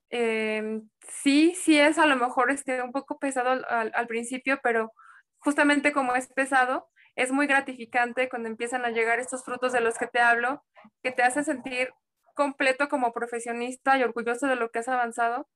Eh, 0.10 0.82
sí, 1.08 1.54
sí 1.56 1.80
es 1.80 1.98
a 1.98 2.06
lo 2.06 2.18
mejor 2.18 2.52
este, 2.52 2.82
un 2.82 2.92
poco 2.92 3.20
pesado 3.20 3.66
al, 3.70 4.08
principio, 4.08 4.60
pero 4.64 4.92
justamente 5.40 5.94
como 5.94 6.16
es 6.16 6.28
pesado, 6.28 6.90
es 7.16 7.32
muy 7.32 7.48
gratificante 7.48 8.30
cuando 8.30 8.50
empiezan 8.50 8.86
a 8.86 8.92
llegar 8.92 9.20
estos 9.20 9.44
frutos 9.46 9.74
de 9.74 9.82
los 9.82 9.98
que 9.98 10.08
te 10.08 10.20
hablo, 10.20 10.64
que 11.04 11.12
te 11.12 11.24
hacen 11.24 11.46
sentir 11.46 11.94
completo 12.38 12.88
como 12.90 13.12
profesionista 13.14 13.98
y 13.98 14.04
orgulloso 14.04 14.48
de 14.48 14.56
lo 14.56 14.72
que 14.72 14.80
has 14.80 14.88
avanzado. 14.88 15.50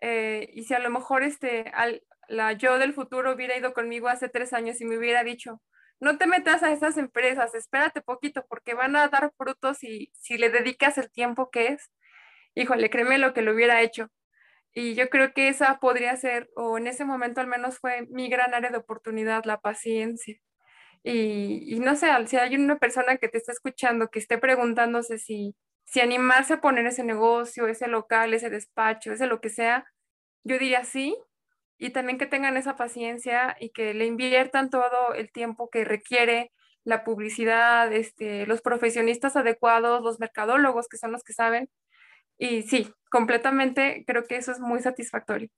Eh, 0.00 0.50
y 0.54 0.64
si 0.64 0.74
a 0.74 0.80
lo 0.80 0.90
mejor 0.90 1.22
este, 1.22 1.70
al, 1.74 2.02
la 2.28 2.52
yo 2.54 2.78
del 2.78 2.94
futuro 2.94 3.32
hubiera 3.34 3.56
ido 3.56 3.74
conmigo 3.74 4.08
hace 4.08 4.28
tres 4.28 4.52
años 4.52 4.80
y 4.80 4.86
me 4.86 4.98
hubiera 4.98 5.24
dicho, 5.24 5.62
no 6.00 6.18
te 6.18 6.26
metas 6.26 6.62
a 6.62 6.72
esas 6.72 6.98
empresas, 6.98 7.54
espérate 7.54 8.02
poquito 8.02 8.44
porque 8.48 8.74
van 8.74 8.96
a 8.96 9.08
dar 9.08 9.32
frutos 9.38 9.84
y 9.84 10.10
si 10.14 10.38
le 10.38 10.50
dedicas 10.50 10.98
el 10.98 11.10
tiempo 11.12 11.50
que 11.50 11.68
es, 11.68 11.90
híjole, 12.54 12.90
créeme 12.90 13.18
lo 13.18 13.34
que 13.34 13.42
lo 13.42 13.52
hubiera 13.54 13.82
hecho. 13.82 14.08
Y 14.74 14.94
yo 14.94 15.08
creo 15.10 15.32
que 15.34 15.48
esa 15.48 15.78
podría 15.80 16.16
ser, 16.16 16.50
o 16.56 16.78
en 16.78 16.88
ese 16.88 17.04
momento 17.04 17.40
al 17.40 17.46
menos 17.46 17.78
fue 17.78 18.06
mi 18.10 18.28
gran 18.28 18.54
área 18.54 18.70
de 18.70 18.78
oportunidad, 18.78 19.44
la 19.44 19.60
paciencia. 19.60 20.36
Y, 21.04 21.78
no 21.80 21.96
sé, 21.96 22.08
si 22.26 22.36
hay 22.38 22.56
una 22.56 22.78
persona 22.78 23.18
que 23.18 23.28
te 23.28 23.38
está 23.38 23.52
escuchando, 23.52 24.08
que 24.08 24.18
esté 24.18 24.38
preguntándose 24.38 25.18
si, 25.18 25.54
si 25.84 26.00
animarse 26.00 26.54
a 26.54 26.60
poner 26.60 26.86
ese 26.86 27.04
negocio, 27.04 27.66
ese 27.66 27.88
local, 27.88 28.34
ese 28.34 28.50
despacho, 28.50 29.12
ese 29.12 29.26
lo 29.26 29.40
que 29.40 29.50
sea, 29.50 29.84
yo 30.42 30.58
diría 30.58 30.84
sí, 30.84 31.16
y 31.78 31.90
también 31.90 32.18
que 32.18 32.26
tengan 32.26 32.56
esa 32.56 32.76
paciencia 32.76 33.56
y 33.60 33.70
que 33.70 33.94
le 33.94 34.06
inviertan 34.06 34.70
todo 34.70 35.14
el 35.14 35.30
tiempo 35.32 35.68
que 35.70 35.84
requiere 35.84 36.52
la 36.84 37.02
publicidad, 37.04 37.92
este, 37.92 38.46
los 38.46 38.60
profesionistas 38.60 39.36
adecuados, 39.36 40.02
los 40.02 40.20
mercadólogos 40.20 40.88
que 40.88 40.98
son 40.98 41.12
los 41.12 41.24
que 41.24 41.32
saben. 41.32 41.68
Y 42.38 42.62
sí, 42.62 42.92
completamente 43.10 44.04
creo 44.06 44.24
que 44.24 44.36
eso 44.36 44.52
es 44.52 44.60
muy 44.60 44.80
satisfactorio. 44.80 45.48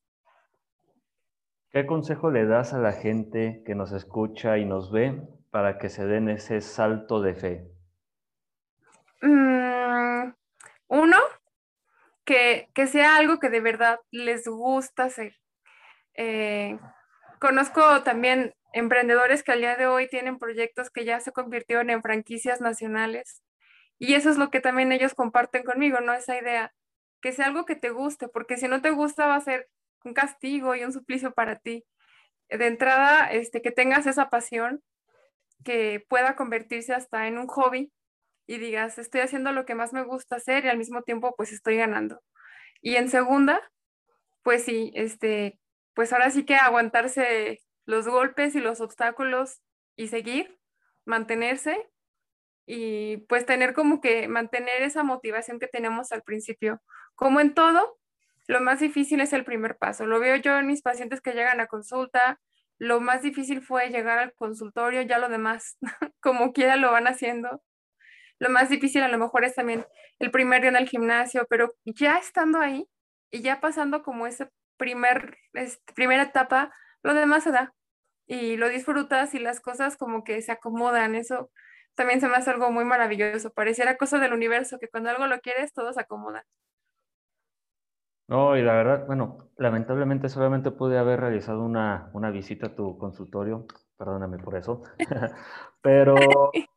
¿Qué 1.70 1.84
consejo 1.84 2.30
le 2.30 2.46
das 2.46 2.72
a 2.72 2.78
la 2.78 2.92
gente 2.92 3.62
que 3.66 3.74
nos 3.74 3.92
escucha 3.92 4.56
y 4.56 4.64
nos 4.64 4.90
ve 4.90 5.20
para 5.50 5.78
que 5.78 5.88
se 5.88 6.06
den 6.06 6.28
ese 6.28 6.60
salto 6.60 7.20
de 7.20 7.34
fe? 7.34 7.64
Mm, 9.20 9.55
uno, 10.88 11.18
que, 12.24 12.68
que 12.74 12.86
sea 12.86 13.16
algo 13.16 13.38
que 13.38 13.50
de 13.50 13.60
verdad 13.60 14.00
les 14.10 14.46
gusta 14.46 15.04
hacer 15.04 15.36
eh, 16.16 16.78
conozco 17.38 18.02
también 18.02 18.54
emprendedores 18.72 19.42
que 19.42 19.52
al 19.52 19.60
día 19.60 19.76
de 19.76 19.86
hoy 19.86 20.08
tienen 20.08 20.38
proyectos 20.38 20.90
que 20.90 21.04
ya 21.04 21.20
se 21.20 21.32
convirtieron 21.32 21.90
en 21.90 22.02
franquicias 22.02 22.60
nacionales. 22.60 23.42
Y 23.98 24.14
eso 24.14 24.30
es 24.30 24.36
lo 24.36 24.50
que 24.50 24.60
también 24.60 24.92
ellos 24.92 25.14
comparten 25.14 25.62
conmigo, 25.64 26.00
¿no? 26.00 26.12
Esa 26.12 26.38
idea, 26.38 26.74
que 27.22 27.32
sea 27.32 27.46
algo 27.46 27.64
que 27.64 27.76
te 27.76 27.90
guste, 27.90 28.28
porque 28.28 28.56
si 28.56 28.68
no 28.68 28.82
te 28.82 28.90
gusta 28.90 29.26
va 29.26 29.36
a 29.36 29.40
ser 29.40 29.68
un 30.04 30.14
castigo 30.14 30.74
y 30.74 30.84
un 30.84 30.92
suplicio 30.92 31.32
para 31.32 31.58
ti. 31.58 31.84
De 32.48 32.66
entrada, 32.66 33.30
este, 33.32 33.62
que 33.62 33.70
tengas 33.72 34.06
esa 34.06 34.28
pasión, 34.30 34.82
que 35.64 36.04
pueda 36.08 36.36
convertirse 36.36 36.94
hasta 36.94 37.26
en 37.28 37.38
un 37.38 37.48
hobby 37.48 37.92
y 38.46 38.58
digas, 38.58 38.98
estoy 38.98 39.22
haciendo 39.22 39.52
lo 39.52 39.66
que 39.66 39.74
más 39.74 39.92
me 39.92 40.04
gusta 40.04 40.36
hacer 40.36 40.64
y 40.64 40.68
al 40.68 40.78
mismo 40.78 41.02
tiempo 41.02 41.34
pues 41.36 41.52
estoy 41.52 41.76
ganando. 41.76 42.22
Y 42.80 42.96
en 42.96 43.08
segunda, 43.08 43.60
pues 44.42 44.64
sí, 44.64 44.92
este, 44.94 45.58
pues 45.94 46.12
ahora 46.12 46.30
sí 46.30 46.44
que 46.44 46.56
aguantarse 46.56 47.60
los 47.86 48.08
golpes 48.08 48.54
y 48.54 48.60
los 48.60 48.80
obstáculos 48.80 49.60
y 49.96 50.08
seguir, 50.08 50.58
mantenerse 51.04 51.88
y 52.66 53.18
pues 53.28 53.46
tener 53.46 53.74
como 53.74 54.00
que 54.00 54.28
mantener 54.28 54.82
esa 54.82 55.04
motivación 55.04 55.58
que 55.58 55.68
tenemos 55.68 56.12
al 56.12 56.22
principio. 56.22 56.82
Como 57.14 57.40
en 57.40 57.54
todo, 57.54 57.98
lo 58.46 58.60
más 58.60 58.80
difícil 58.80 59.20
es 59.20 59.32
el 59.32 59.44
primer 59.44 59.76
paso. 59.78 60.06
Lo 60.06 60.20
veo 60.20 60.36
yo 60.36 60.56
en 60.58 60.66
mis 60.66 60.82
pacientes 60.82 61.20
que 61.20 61.32
llegan 61.32 61.60
a 61.60 61.66
consulta. 61.66 62.40
Lo 62.78 63.00
más 63.00 63.22
difícil 63.22 63.62
fue 63.62 63.88
llegar 63.90 64.18
al 64.18 64.34
consultorio, 64.34 65.02
ya 65.02 65.18
lo 65.18 65.28
demás, 65.28 65.78
como 66.20 66.52
quiera 66.52 66.76
lo 66.76 66.92
van 66.92 67.06
haciendo. 67.06 67.62
Lo 68.38 68.50
más 68.50 68.68
difícil 68.68 69.02
a 69.02 69.08
lo 69.08 69.18
mejor 69.18 69.44
es 69.44 69.54
también 69.54 69.86
el 70.18 70.30
primer 70.30 70.60
día 70.60 70.70
en 70.70 70.76
el 70.76 70.88
gimnasio, 70.88 71.46
pero 71.48 71.72
ya 71.84 72.18
estando 72.18 72.60
ahí 72.60 72.88
y 73.30 73.42
ya 73.42 73.60
pasando 73.60 74.02
como 74.02 74.26
ese 74.26 74.48
primer, 74.76 75.38
este, 75.54 75.92
primera 75.94 76.24
etapa, 76.24 76.72
lo 77.02 77.14
demás 77.14 77.44
se 77.44 77.52
da 77.52 77.74
y 78.26 78.56
lo 78.56 78.68
disfrutas 78.68 79.34
y 79.34 79.38
las 79.38 79.60
cosas 79.60 79.96
como 79.96 80.24
que 80.24 80.42
se 80.42 80.52
acomodan. 80.52 81.14
Eso 81.14 81.50
también 81.94 82.20
se 82.20 82.28
me 82.28 82.34
hace 82.34 82.50
algo 82.50 82.70
muy 82.70 82.84
maravilloso. 82.84 83.52
Pareciera 83.52 83.96
cosa 83.96 84.18
del 84.18 84.32
universo 84.32 84.78
que 84.78 84.88
cuando 84.88 85.10
algo 85.10 85.26
lo 85.26 85.40
quieres, 85.40 85.72
todo 85.72 85.92
se 85.92 86.00
acomoda. 86.00 86.44
No, 88.28 88.56
y 88.56 88.62
la 88.62 88.72
verdad, 88.72 89.06
bueno, 89.06 89.50
lamentablemente 89.56 90.28
solamente 90.28 90.72
pude 90.72 90.98
haber 90.98 91.20
realizado 91.20 91.62
una, 91.62 92.10
una 92.12 92.30
visita 92.30 92.66
a 92.66 92.74
tu 92.74 92.98
consultorio, 92.98 93.66
perdóname 93.96 94.38
por 94.38 94.56
eso, 94.56 94.82
pero, 95.80 96.16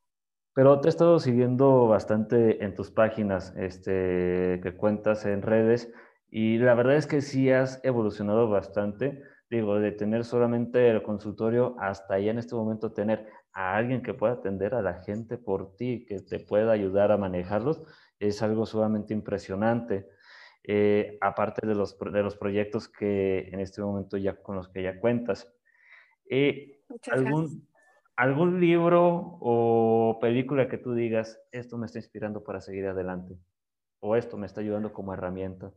pero 0.60 0.82
te 0.82 0.90
he 0.90 0.92
estado 0.92 1.20
siguiendo 1.20 1.88
bastante 1.88 2.62
en 2.66 2.76
tus 2.76 2.92
páginas 2.92 3.54
este, 3.56 4.60
que 4.62 4.76
cuentas 4.76 5.26
en 5.26 5.42
redes 5.42 5.90
y 6.30 6.58
la 6.58 6.74
verdad 6.74 6.98
es 6.98 7.08
que 7.08 7.22
sí 7.22 7.50
has 7.50 7.80
evolucionado 7.86 8.50
bastante. 8.50 9.24
digo, 9.50 9.80
de 9.80 9.94
tener 9.94 10.26
solamente 10.26 10.90
el 10.90 11.02
consultorio 11.02 11.78
hasta 11.80 12.20
ya 12.20 12.32
en 12.32 12.40
este 12.40 12.56
momento 12.56 12.92
tener 12.92 13.26
a 13.54 13.78
alguien 13.78 14.04
que 14.04 14.14
pueda 14.14 14.34
atender 14.34 14.76
a 14.76 14.82
la 14.82 14.96
gente 14.96 15.38
por 15.38 15.78
ti, 15.78 16.06
que 16.06 16.20
te 16.20 16.42
pueda 16.42 16.74
ayudar 16.74 17.14
a 17.14 17.18
manejarlos, 17.18 17.82
es 18.20 18.42
algo 18.42 18.66
sumamente 18.66 19.14
impresionante. 19.14 20.10
Eh, 20.66 21.18
aparte 21.22 21.66
de 21.66 21.74
los, 21.74 21.98
de 21.98 22.22
los 22.22 22.36
proyectos 22.36 22.90
que 22.90 23.48
en 23.48 23.62
este 23.62 23.82
momento 23.82 24.18
ya 24.18 24.36
con 24.36 24.58
los 24.58 24.68
que 24.68 24.84
ya 24.84 25.00
cuentas. 25.00 25.50
Eh, 26.30 26.82
¿algún, 27.14 27.66
¿Algún 28.20 28.60
libro 28.60 29.38
o 29.40 30.20
película 30.20 30.68
que 30.68 30.78
tú 30.78 30.94
digas, 30.94 31.40
esto 31.54 31.78
me 31.78 31.86
está 31.86 32.00
inspirando 32.00 32.44
para 32.44 32.60
seguir 32.60 32.86
adelante? 32.86 33.38
¿O 34.02 34.18
esto 34.18 34.36
me 34.36 34.46
está 34.46 34.60
ayudando 34.60 34.92
como 34.92 35.14
herramienta? 35.14 35.72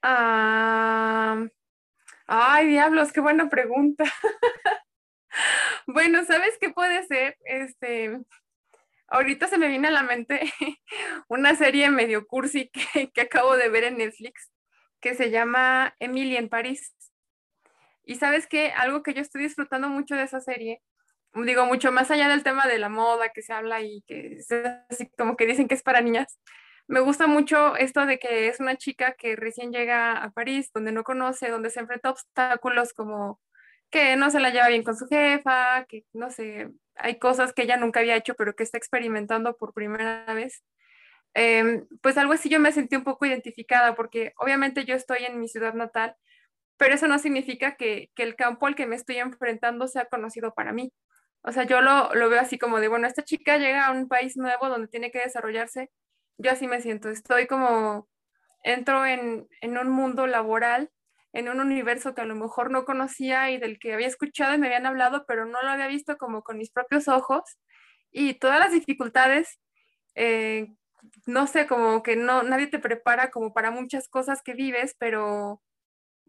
Ah, 0.00 1.44
ay, 2.28 2.68
diablos, 2.68 3.10
qué 3.10 3.20
buena 3.20 3.48
pregunta. 3.48 4.04
bueno, 5.88 6.22
¿sabes 6.24 6.56
qué 6.60 6.70
puede 6.70 7.04
ser? 7.08 7.36
Este, 7.46 8.20
ahorita 9.08 9.48
se 9.48 9.58
me 9.58 9.66
viene 9.66 9.88
a 9.88 9.90
la 9.90 10.04
mente 10.04 10.52
una 11.28 11.56
serie 11.56 11.90
medio 11.90 12.28
cursi 12.28 12.70
que, 12.94 13.10
que 13.10 13.22
acabo 13.22 13.56
de 13.56 13.68
ver 13.70 13.82
en 13.82 13.98
Netflix 13.98 14.52
que 15.00 15.16
se 15.16 15.32
llama 15.32 15.96
Emily 15.98 16.36
en 16.36 16.48
París. 16.48 16.94
Y 18.04 18.14
sabes 18.14 18.46
que 18.46 18.70
algo 18.70 19.02
que 19.02 19.14
yo 19.14 19.20
estoy 19.20 19.42
disfrutando 19.42 19.88
mucho 19.88 20.14
de 20.14 20.22
esa 20.22 20.40
serie, 20.40 20.80
digo, 21.34 21.66
mucho 21.66 21.92
más 21.92 22.10
allá 22.10 22.28
del 22.28 22.42
tema 22.42 22.66
de 22.66 22.78
la 22.78 22.88
moda 22.88 23.30
que 23.30 23.42
se 23.42 23.52
habla 23.52 23.80
y 23.82 24.02
que 24.06 24.36
es 24.36 24.48
así 24.90 25.10
como 25.16 25.36
que 25.36 25.46
dicen 25.46 25.68
que 25.68 25.74
es 25.74 25.82
para 25.82 26.00
niñas, 26.00 26.38
me 26.88 27.00
gusta 27.00 27.26
mucho 27.26 27.76
esto 27.76 28.06
de 28.06 28.18
que 28.18 28.48
es 28.48 28.60
una 28.60 28.76
chica 28.76 29.14
que 29.14 29.36
recién 29.36 29.72
llega 29.72 30.12
a 30.22 30.30
París, 30.30 30.70
donde 30.74 30.92
no 30.92 31.04
conoce, 31.04 31.48
donde 31.48 31.70
se 31.70 31.80
enfrenta 31.80 32.08
a 32.08 32.12
obstáculos 32.12 32.92
como 32.92 33.40
que 33.90 34.16
no 34.16 34.30
se 34.30 34.40
la 34.40 34.50
lleva 34.50 34.68
bien 34.68 34.82
con 34.82 34.96
su 34.96 35.06
jefa, 35.06 35.84
que 35.88 36.04
no 36.12 36.30
sé, 36.30 36.70
hay 36.96 37.18
cosas 37.18 37.52
que 37.52 37.62
ella 37.62 37.76
nunca 37.76 38.00
había 38.00 38.16
hecho, 38.16 38.34
pero 38.34 38.54
que 38.54 38.62
está 38.64 38.78
experimentando 38.78 39.56
por 39.56 39.74
primera 39.74 40.24
vez. 40.34 40.64
Em, 41.34 41.86
pues 42.02 42.18
algo 42.18 42.32
así 42.34 42.48
yo 42.48 42.60
me 42.60 42.72
sentí 42.72 42.96
un 42.96 43.04
poco 43.04 43.26
identificada, 43.26 43.94
porque 43.94 44.32
obviamente 44.38 44.84
yo 44.84 44.94
estoy 44.94 45.24
en 45.24 45.40
mi 45.40 45.48
ciudad 45.48 45.74
natal, 45.74 46.16
pero 46.76 46.94
eso 46.94 47.06
no 47.08 47.18
significa 47.18 47.76
que, 47.76 48.10
que 48.14 48.22
el 48.24 48.36
campo 48.36 48.66
al 48.66 48.74
que 48.74 48.86
me 48.86 48.96
estoy 48.96 49.16
enfrentando 49.18 49.88
sea 49.88 50.06
conocido 50.06 50.54
para 50.54 50.72
mí. 50.72 50.92
O 51.42 51.52
sea, 51.52 51.64
yo 51.64 51.80
lo, 51.80 52.14
lo 52.14 52.28
veo 52.28 52.40
así 52.40 52.58
como 52.58 52.80
de, 52.80 52.88
bueno, 52.88 53.06
esta 53.06 53.24
chica 53.24 53.58
llega 53.58 53.86
a 53.86 53.92
un 53.92 54.08
país 54.08 54.36
nuevo 54.36 54.68
donde 54.68 54.88
tiene 54.88 55.10
que 55.10 55.20
desarrollarse 55.20 55.90
yo 56.38 56.50
así 56.50 56.66
me 56.66 56.80
siento, 56.80 57.08
estoy 57.08 57.46
como, 57.46 58.08
entro 58.62 59.06
en, 59.06 59.48
un 59.62 59.90
mundo 59.90 60.26
laboral, 60.26 60.90
en 61.32 61.48
un 61.48 61.60
universo 61.60 62.14
que 62.14 62.22
a 62.22 62.26
lo 62.26 62.34
mejor 62.34 62.70
no 62.70 62.84
conocía 62.84 63.50
y 63.50 63.58
del 63.58 63.78
que 63.78 63.94
había 63.94 64.06
escuchado 64.06 64.54
y 64.54 64.58
me 64.58 64.66
habían 64.66 64.86
hablado, 64.86 65.24
pero 65.26 65.46
no 65.46 65.62
lo 65.62 65.68
había 65.68 65.86
visto 65.86 66.16
como 66.18 66.42
con 66.42 66.58
mis 66.58 66.70
propios 66.70 67.08
ojos. 67.08 67.42
Y 68.10 68.34
todas 68.34 68.60
las 68.60 68.72
dificultades, 68.72 69.58
eh, 70.14 70.68
no 71.26 71.46
sé, 71.46 71.66
como 71.66 72.02
que 72.02 72.16
no, 72.16 72.42
nadie 72.42 72.66
te 72.66 72.78
prepara 72.78 73.30
como 73.30 73.54
para 73.54 73.70
muchas 73.70 74.08
cosas 74.08 74.42
que 74.42 74.54
vives, 74.54 74.94
pero 74.98 75.62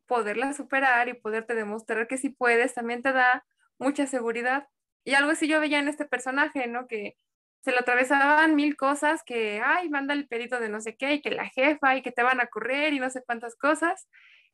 poderlas 0.08 0.58
superar 0.58 1.10
y 1.10 1.14
poderte 1.16 1.56
demostrar 1.56 2.08
que 2.08 2.18
sí 2.18 2.30
puedes 2.30 2.74
también 2.74 3.02
te 3.02 3.14
da 3.14 3.46
mucha 3.80 4.08
seguridad. 4.08 4.68
Y 5.04 5.14
algo 5.16 5.32
así 5.32 5.48
yo 5.48 5.60
veía 5.60 5.80
en 5.80 5.88
este 5.88 6.06
personaje, 6.06 6.68
¿no? 6.68 6.88
Que 6.88 7.16
se 7.62 7.72
le 7.72 7.80
atravesaban 7.80 8.56
mil 8.56 8.76
cosas 8.76 9.24
que, 9.24 9.62
ay, 9.64 9.90
manda 9.90 10.14
el 10.14 10.28
perito 10.28 10.60
de 10.60 10.70
no 10.70 10.82
sé 10.82 10.96
qué, 10.98 11.14
y 11.14 11.22
que 11.22 11.32
la 11.32 11.46
jefa, 11.50 11.96
y 11.96 12.02
que 12.02 12.12
te 12.12 12.24
van 12.24 12.42
a 12.42 12.48
correr, 12.48 12.94
y 12.94 13.00
no 13.00 13.10
sé 13.10 13.24
cuántas 13.26 13.56
cosas, 13.56 14.08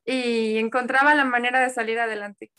y 0.05 0.57
encontraba 0.57 1.15
la 1.15 1.25
manera 1.25 1.59
de 1.59 1.69
salir 1.69 1.99
adelante 1.99 2.51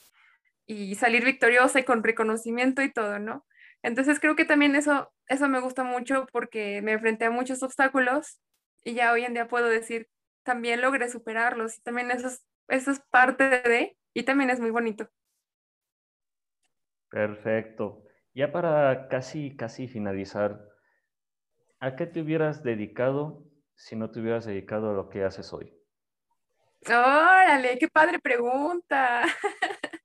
y 0.66 0.94
salir 0.94 1.24
victoriosa 1.24 1.81
y 1.81 1.85
con 1.85 2.05
reconocimiento 2.05 2.83
y 2.83 2.92
todo, 2.92 3.18
¿no? 3.18 3.44
Entonces 3.83 4.20
creo 4.20 4.37
que 4.37 4.44
también 4.44 4.76
eso, 4.76 5.12
eso 5.26 5.48
me 5.48 5.61
gusta 5.61 5.85
mucho 5.85 6.26
porque 6.33 6.83
me 6.83 6.92
enfrenté 6.92 7.24
a 7.24 7.31
muchos 7.31 7.62
obstáculos 7.62 8.40
y 8.85 8.94
ya 8.94 9.12
hoy 9.12 9.24
en 9.24 9.35
día 9.35 9.48
puedo 9.48 9.68
decir, 9.68 10.09
también 10.44 10.81
logré 10.81 11.11
superarlos 11.11 11.79
y 11.79 11.83
también 11.83 12.11
eso 12.11 12.29
es, 12.29 12.44
eso 12.68 12.90
es 12.92 13.00
parte 13.11 13.44
de, 13.44 13.96
y 14.14 14.22
también 14.24 14.50
es 14.50 14.61
muy 14.61 14.70
bonito. 14.70 15.11
Perfecto. 17.11 18.05
Ya 18.33 18.53
para 18.53 19.09
casi, 19.09 19.57
casi 19.57 19.88
finalizar, 19.88 20.61
¿a 21.81 21.96
qué 21.96 22.07
te 22.07 22.23
hubieras 22.23 22.62
dedicado 22.62 23.44
si 23.75 23.96
no 23.96 24.11
te 24.11 24.20
hubieras 24.20 24.44
dedicado 24.44 24.90
a 24.90 24.94
lo 24.94 25.09
que 25.09 25.25
haces 25.25 25.53
hoy? 25.53 25.77
Órale, 26.87 27.79
qué 27.79 27.88
padre 27.88 28.18
pregunta. 28.20 29.25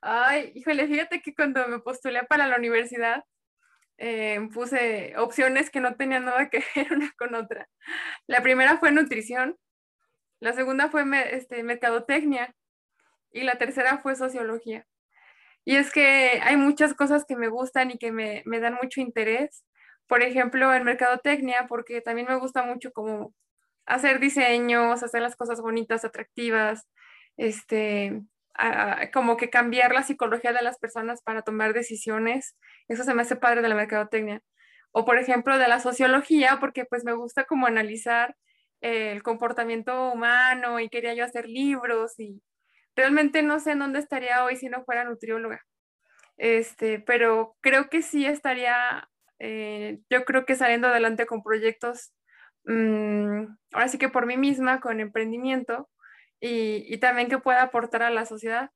Ay, 0.00 0.52
híjole, 0.54 0.86
fíjate 0.86 1.22
que 1.22 1.34
cuando 1.34 1.66
me 1.68 1.78
postulé 1.80 2.24
para 2.24 2.46
la 2.46 2.56
universidad, 2.56 3.24
eh, 3.98 4.48
puse 4.52 5.14
opciones 5.16 5.70
que 5.70 5.80
no 5.80 5.96
tenían 5.96 6.24
nada 6.24 6.50
que 6.50 6.58
ver 6.76 6.92
una 6.92 7.10
con 7.16 7.34
otra. 7.34 7.68
La 8.26 8.42
primera 8.42 8.76
fue 8.78 8.92
nutrición, 8.92 9.58
la 10.40 10.52
segunda 10.52 10.90
fue 10.90 11.04
este, 11.36 11.62
mercadotecnia 11.62 12.54
y 13.30 13.42
la 13.42 13.56
tercera 13.58 13.98
fue 13.98 14.16
sociología. 14.16 14.86
Y 15.64 15.76
es 15.76 15.92
que 15.92 16.40
hay 16.42 16.56
muchas 16.56 16.94
cosas 16.94 17.24
que 17.26 17.36
me 17.36 17.48
gustan 17.48 17.90
y 17.90 17.98
que 17.98 18.12
me, 18.12 18.42
me 18.46 18.60
dan 18.60 18.74
mucho 18.82 19.00
interés. 19.00 19.64
Por 20.06 20.22
ejemplo, 20.22 20.74
en 20.74 20.84
mercadotecnia, 20.84 21.66
porque 21.68 22.00
también 22.00 22.28
me 22.28 22.36
gusta 22.36 22.62
mucho 22.64 22.92
como 22.92 23.34
hacer 23.86 24.20
diseños, 24.20 25.02
hacer 25.02 25.22
las 25.22 25.36
cosas 25.36 25.60
bonitas, 25.60 26.04
atractivas, 26.04 26.88
este, 27.36 28.22
como 29.12 29.36
que 29.36 29.50
cambiar 29.50 29.92
la 29.92 30.02
psicología 30.02 30.52
de 30.52 30.62
las 30.62 30.78
personas 30.78 31.22
para 31.22 31.42
tomar 31.42 31.72
decisiones. 31.74 32.56
Eso 32.88 33.04
se 33.04 33.14
me 33.14 33.22
hace 33.22 33.36
padre 33.36 33.62
de 33.62 33.68
la 33.68 33.74
mercadotecnia. 33.74 34.42
O 34.92 35.04
por 35.04 35.18
ejemplo, 35.18 35.58
de 35.58 35.68
la 35.68 35.80
sociología, 35.80 36.58
porque 36.60 36.84
pues 36.84 37.04
me 37.04 37.14
gusta 37.14 37.44
como 37.44 37.66
analizar 37.66 38.36
el 38.80 39.22
comportamiento 39.22 40.12
humano 40.12 40.80
y 40.80 40.88
quería 40.88 41.14
yo 41.14 41.24
hacer 41.24 41.48
libros 41.48 42.18
y 42.18 42.42
Realmente 42.96 43.42
no 43.42 43.58
sé 43.60 43.72
en 43.72 43.78
dónde 43.80 43.98
estaría 43.98 44.44
hoy 44.44 44.56
si 44.56 44.68
no 44.68 44.84
fuera 44.84 45.04
nutrióloga. 45.04 45.64
Este, 46.36 46.98
pero 47.00 47.56
creo 47.60 47.88
que 47.88 48.02
sí 48.02 48.26
estaría, 48.26 49.08
eh, 49.38 50.00
yo 50.10 50.24
creo 50.24 50.44
que 50.46 50.56
saliendo 50.56 50.88
adelante 50.88 51.26
con 51.26 51.42
proyectos, 51.42 52.12
mm, 52.64 53.44
ahora 53.72 53.88
sí 53.88 53.98
que 53.98 54.08
por 54.08 54.26
mí 54.26 54.36
misma, 54.36 54.80
con 54.80 55.00
emprendimiento 55.00 55.88
y, 56.40 56.98
también 56.98 57.28
que 57.28 57.38
pueda 57.38 57.62
aportar 57.62 58.02
a 58.02 58.10
la 58.10 58.26
sociedad. 58.26 58.70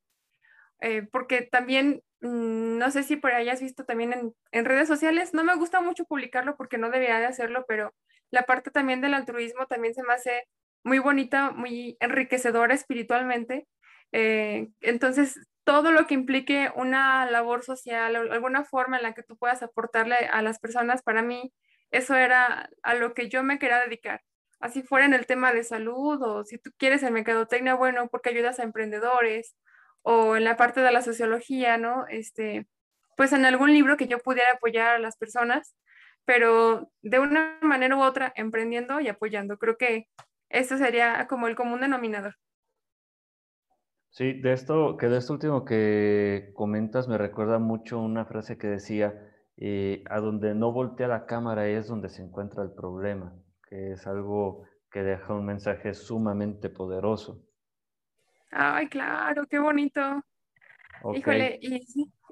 Eh, 0.81 1.02
porque 1.12 1.42
también, 1.42 2.02
mm, 2.20 2.79
no 2.79 2.90
sé 2.90 3.02
si 3.02 3.16
por 3.16 3.33
ahí 3.33 3.48
has 3.48 3.61
visto 3.61 3.85
también 3.85 4.12
en, 4.12 4.35
en, 4.52 4.64
redes 4.66 4.88
sociales, 4.88 5.35
no 5.35 5.44
me 5.44 5.55
gusta 5.57 5.81
mucho 5.81 6.05
publicarlo 6.05 6.57
porque 6.57 6.79
no 6.79 6.90
debería 6.90 7.18
de 7.18 7.26
hacerlo, 7.26 7.64
pero 7.68 7.94
la 8.31 8.44
parte 8.44 8.70
también 8.70 9.00
del 9.00 9.14
altruismo 9.14 9.66
también 9.66 9.94
se 9.94 10.02
me 10.02 10.12
hace 10.14 10.44
muy 10.85 10.98
bonita, 11.00 11.50
muy 11.52 11.96
enriquecedora 12.00 12.74
espiritualmente 12.74 13.66
eh, 14.12 14.69
entonces, 14.81 15.38
todo 15.64 15.90
lo 15.92 16.07
que 16.07 16.14
implique 16.14 16.71
una 16.77 17.29
labor 17.31 17.64
social 17.64 18.14
alguna 18.16 18.64
forma 18.64 18.99
en 18.99 19.03
la 19.03 19.14
que 19.14 19.23
tú 19.25 19.37
puedas 19.37 19.62
aportarle 19.62 20.14
a 20.14 20.42
las 20.42 20.59
personas, 20.61 21.03
para 21.03 21.23
mí, 21.23 21.53
eso 21.90 22.14
era 22.14 22.71
a 22.83 22.95
lo 22.95 23.14
que 23.14 23.29
yo 23.29 23.42
me 23.42 23.59
quería 23.59 23.81
dedicar. 23.81 24.23
Así 24.61 24.83
fuera 24.83 25.07
en 25.07 25.14
el 25.14 25.27
tema 25.27 25.53
de 25.53 25.64
salud 25.64 26.23
o 26.23 26.45
si 26.45 26.59
tú 26.59 26.71
quieres 26.79 27.03
en 27.03 27.12
mercadotecnia, 27.14 27.75
bueno, 27.75 28.09
porque 28.09 28.31
ayudas 28.31 28.59
a 28.61 28.62
emprendedores 28.64 29.57
o 30.03 30.37
en 30.37 30.45
la 30.45 30.57
parte 30.57 30.81
de 30.81 30.92
la 30.92 31.03
sociología, 31.03 31.79
¿no? 31.79 32.07
Este, 32.09 32.66
pues 33.16 33.33
en 33.33 33.45
algún 33.45 33.73
libro 33.73 33.97
que 33.97 34.09
yo 34.09 34.19
pudiera 34.21 34.53
apoyar 34.53 34.97
a 34.97 34.99
las 34.99 35.16
personas, 35.16 35.75
pero 36.25 36.90
de 37.03 37.19
una 37.21 37.59
manera 37.62 37.97
u 37.97 38.03
otra, 38.03 38.33
emprendiendo 38.37 39.01
y 39.01 39.09
apoyando. 39.09 39.59
Creo 39.59 39.77
que 39.79 40.09
eso 40.49 40.79
sería 40.79 41.27
como 41.29 41.49
el 41.49 41.57
común 41.57 41.81
denominador. 41.81 42.37
Sí, 44.16 44.33
de 44.33 44.55
esto, 44.55 44.96
que 44.96 45.09
de 45.09 45.18
esto 45.18 45.35
último 45.35 45.66
que 45.66 46.50
comentas 46.55 47.07
me 47.07 47.18
recuerda 47.18 47.59
mucho 47.59 47.98
una 47.98 48.24
frase 48.24 48.57
que 48.57 48.66
decía, 48.66 49.12
eh, 49.59 50.02
a 50.09 50.20
donde 50.20 50.55
no 50.55 50.72
voltea 50.72 51.07
la 51.07 51.26
cámara 51.26 51.68
es 51.68 51.87
donde 51.87 52.09
se 52.09 52.22
encuentra 52.22 52.62
el 52.62 52.72
problema, 52.72 53.35
que 53.68 53.92
es 53.92 54.07
algo 54.07 54.64
que 54.90 55.02
deja 55.02 55.35
un 55.35 55.44
mensaje 55.44 55.92
sumamente 55.92 56.70
poderoso. 56.70 57.44
Ay, 58.52 58.88
claro, 58.88 59.44
qué 59.50 59.59
bonito. 59.59 60.00
Híjole, 61.14 61.59
y 61.61 61.83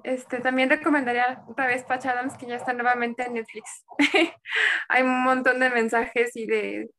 este, 0.03 0.39
también 0.39 0.71
recomendaría 0.71 1.43
otra 1.47 1.67
vez 1.67 1.83
Patch 1.83 2.07
Adams, 2.07 2.35
que 2.35 2.47
ya 2.47 2.55
está 2.55 2.73
nuevamente 2.73 3.27
en 3.27 3.35
Netflix. 3.35 3.85
Hay 4.89 5.03
un 5.03 5.23
montón 5.23 5.59
de 5.59 5.69
mensajes 5.69 6.35
y 6.35 6.47
de, 6.47 6.89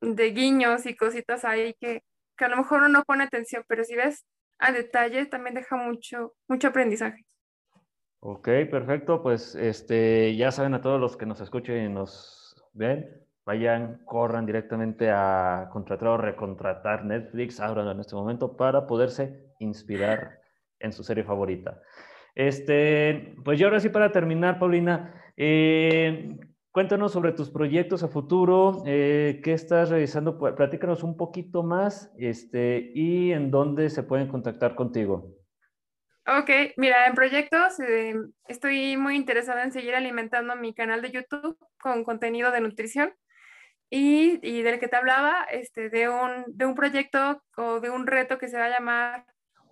de 0.00 0.30
guiños 0.30 0.86
y 0.86 0.94
cositas 0.94 1.44
ahí 1.44 1.74
que, 1.80 2.04
a 2.44 2.48
lo 2.48 2.56
mejor 2.56 2.78
uno 2.78 2.88
no 2.88 3.04
pone 3.04 3.24
atención, 3.24 3.64
pero 3.68 3.84
si 3.84 3.94
ves 3.94 4.24
a 4.58 4.72
detalle 4.72 5.26
también 5.26 5.54
deja 5.54 5.76
mucho, 5.76 6.34
mucho 6.48 6.68
aprendizaje. 6.68 7.24
Ok, 8.20 8.48
perfecto. 8.70 9.22
Pues 9.22 9.54
este, 9.56 10.36
ya 10.36 10.52
saben 10.52 10.74
a 10.74 10.80
todos 10.80 11.00
los 11.00 11.16
que 11.16 11.26
nos 11.26 11.40
escuchen 11.40 11.84
y 11.84 11.88
nos 11.88 12.54
ven, 12.72 13.10
vayan, 13.44 14.02
corran 14.04 14.46
directamente 14.46 15.10
a 15.10 15.68
contratar 15.72 16.08
o 16.08 16.16
recontratar 16.16 17.04
Netflix, 17.04 17.58
ahora 17.58 17.90
en 17.90 17.98
este 17.98 18.14
momento, 18.14 18.56
para 18.56 18.86
poderse 18.86 19.52
inspirar 19.58 20.40
en 20.78 20.92
su 20.92 21.02
serie 21.02 21.24
favorita. 21.24 21.82
Este, 22.34 23.34
pues 23.44 23.58
yo 23.58 23.66
ahora 23.66 23.80
sí 23.80 23.88
para 23.88 24.12
terminar, 24.12 24.58
Paulina, 24.58 25.32
eh, 25.36 26.38
cuéntanos 26.72 27.12
sobre 27.12 27.32
tus 27.32 27.50
proyectos 27.50 28.02
a 28.02 28.08
futuro, 28.08 28.82
eh, 28.86 29.40
qué 29.44 29.52
estás 29.52 29.90
realizando, 29.90 30.38
platícanos 30.38 31.02
un 31.02 31.16
poquito 31.16 31.62
más 31.62 32.10
este, 32.18 32.90
y 32.94 33.32
en 33.32 33.50
dónde 33.50 33.90
se 33.90 34.02
pueden 34.02 34.28
contactar 34.28 34.74
contigo. 34.74 35.36
Ok, 36.26 36.50
mira, 36.76 37.06
en 37.06 37.14
proyectos 37.14 37.78
eh, 37.80 38.14
estoy 38.48 38.96
muy 38.96 39.16
interesada 39.16 39.64
en 39.64 39.72
seguir 39.72 39.94
alimentando 39.94 40.56
mi 40.56 40.72
canal 40.72 41.02
de 41.02 41.10
YouTube 41.10 41.58
con 41.80 42.04
contenido 42.04 42.50
de 42.52 42.60
nutrición 42.60 43.12
y, 43.90 44.38
y 44.42 44.62
del 44.62 44.78
que 44.78 44.88
te 44.88 44.96
hablaba, 44.96 45.44
este, 45.50 45.90
de, 45.90 46.08
un, 46.08 46.44
de 46.46 46.64
un 46.64 46.74
proyecto 46.74 47.42
o 47.56 47.80
de 47.80 47.90
un 47.90 48.06
reto 48.06 48.38
que 48.38 48.48
se 48.48 48.56
va 48.56 48.66
a 48.66 48.70
llamar 48.70 49.26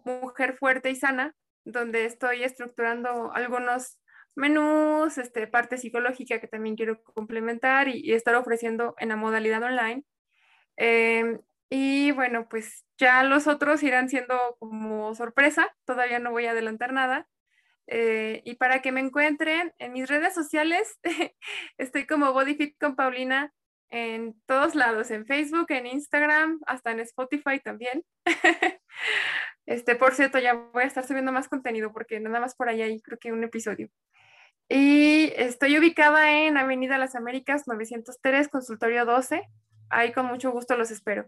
Mujer 0.04 0.56
Fuerte 0.58 0.90
y 0.90 0.96
Sana, 0.96 1.34
donde 1.64 2.04
estoy 2.04 2.42
estructurando 2.42 3.32
algunos 3.32 3.99
menús, 4.36 5.18
este, 5.18 5.46
parte 5.46 5.78
psicológica 5.78 6.40
que 6.40 6.48
también 6.48 6.76
quiero 6.76 7.02
complementar 7.02 7.88
y, 7.88 8.12
estar 8.12 8.34
ofreciendo 8.34 8.94
en 8.98 9.08
la 9.10 9.16
modalidad 9.16 9.62
online. 9.62 10.04
Em, 10.76 11.40
y 11.70 12.12
bueno, 12.12 12.48
pues 12.48 12.84
ya 12.98 13.22
los 13.24 13.46
otros 13.46 13.82
irán 13.82 14.08
siendo 14.08 14.56
como 14.58 15.14
sorpresa, 15.14 15.74
todavía 15.84 16.18
no 16.18 16.30
voy 16.32 16.46
a 16.46 16.52
adelantar 16.52 16.92
nada. 16.92 17.28
Eh, 17.86 18.42
y 18.44 18.54
para 18.56 18.82
que 18.82 18.92
me 18.92 19.00
encuentren 19.00 19.72
en 19.78 19.92
mis 19.92 20.08
redes 20.08 20.34
sociales, 20.34 20.98
estoy 21.78 22.06
como 22.06 22.32
BodyFit 22.32 22.78
con 22.78 22.96
Paulina 22.96 23.52
en 23.90 24.40
todos 24.46 24.74
lados, 24.76 25.10
en 25.10 25.26
Facebook, 25.26 25.66
en 25.70 25.86
Instagram, 25.86 26.60
hasta 26.66 26.92
en 26.92 27.00
Spotify 27.00 27.60
también. 27.62 28.04
este, 29.66 29.96
por 29.96 30.14
cierto, 30.14 30.38
ya 30.38 30.54
voy 30.54 30.84
a 30.84 30.86
estar 30.86 31.06
subiendo 31.06 31.32
más 31.32 31.48
contenido 31.48 31.92
porque 31.92 32.20
nada 32.20 32.40
más 32.40 32.54
por 32.54 32.68
ahí 32.68 32.82
hay 32.82 33.00
creo 33.00 33.18
que 33.18 33.32
un 33.32 33.42
episodio. 33.42 33.90
Y 34.72 35.32
estoy 35.36 35.76
ubicada 35.76 36.46
en 36.46 36.56
Avenida 36.56 36.96
Las 36.96 37.16
Américas 37.16 37.66
903, 37.66 38.46
consultorio 38.46 39.04
12. 39.04 39.42
Ahí 39.88 40.12
con 40.12 40.26
mucho 40.26 40.52
gusto 40.52 40.76
los 40.76 40.92
espero. 40.92 41.26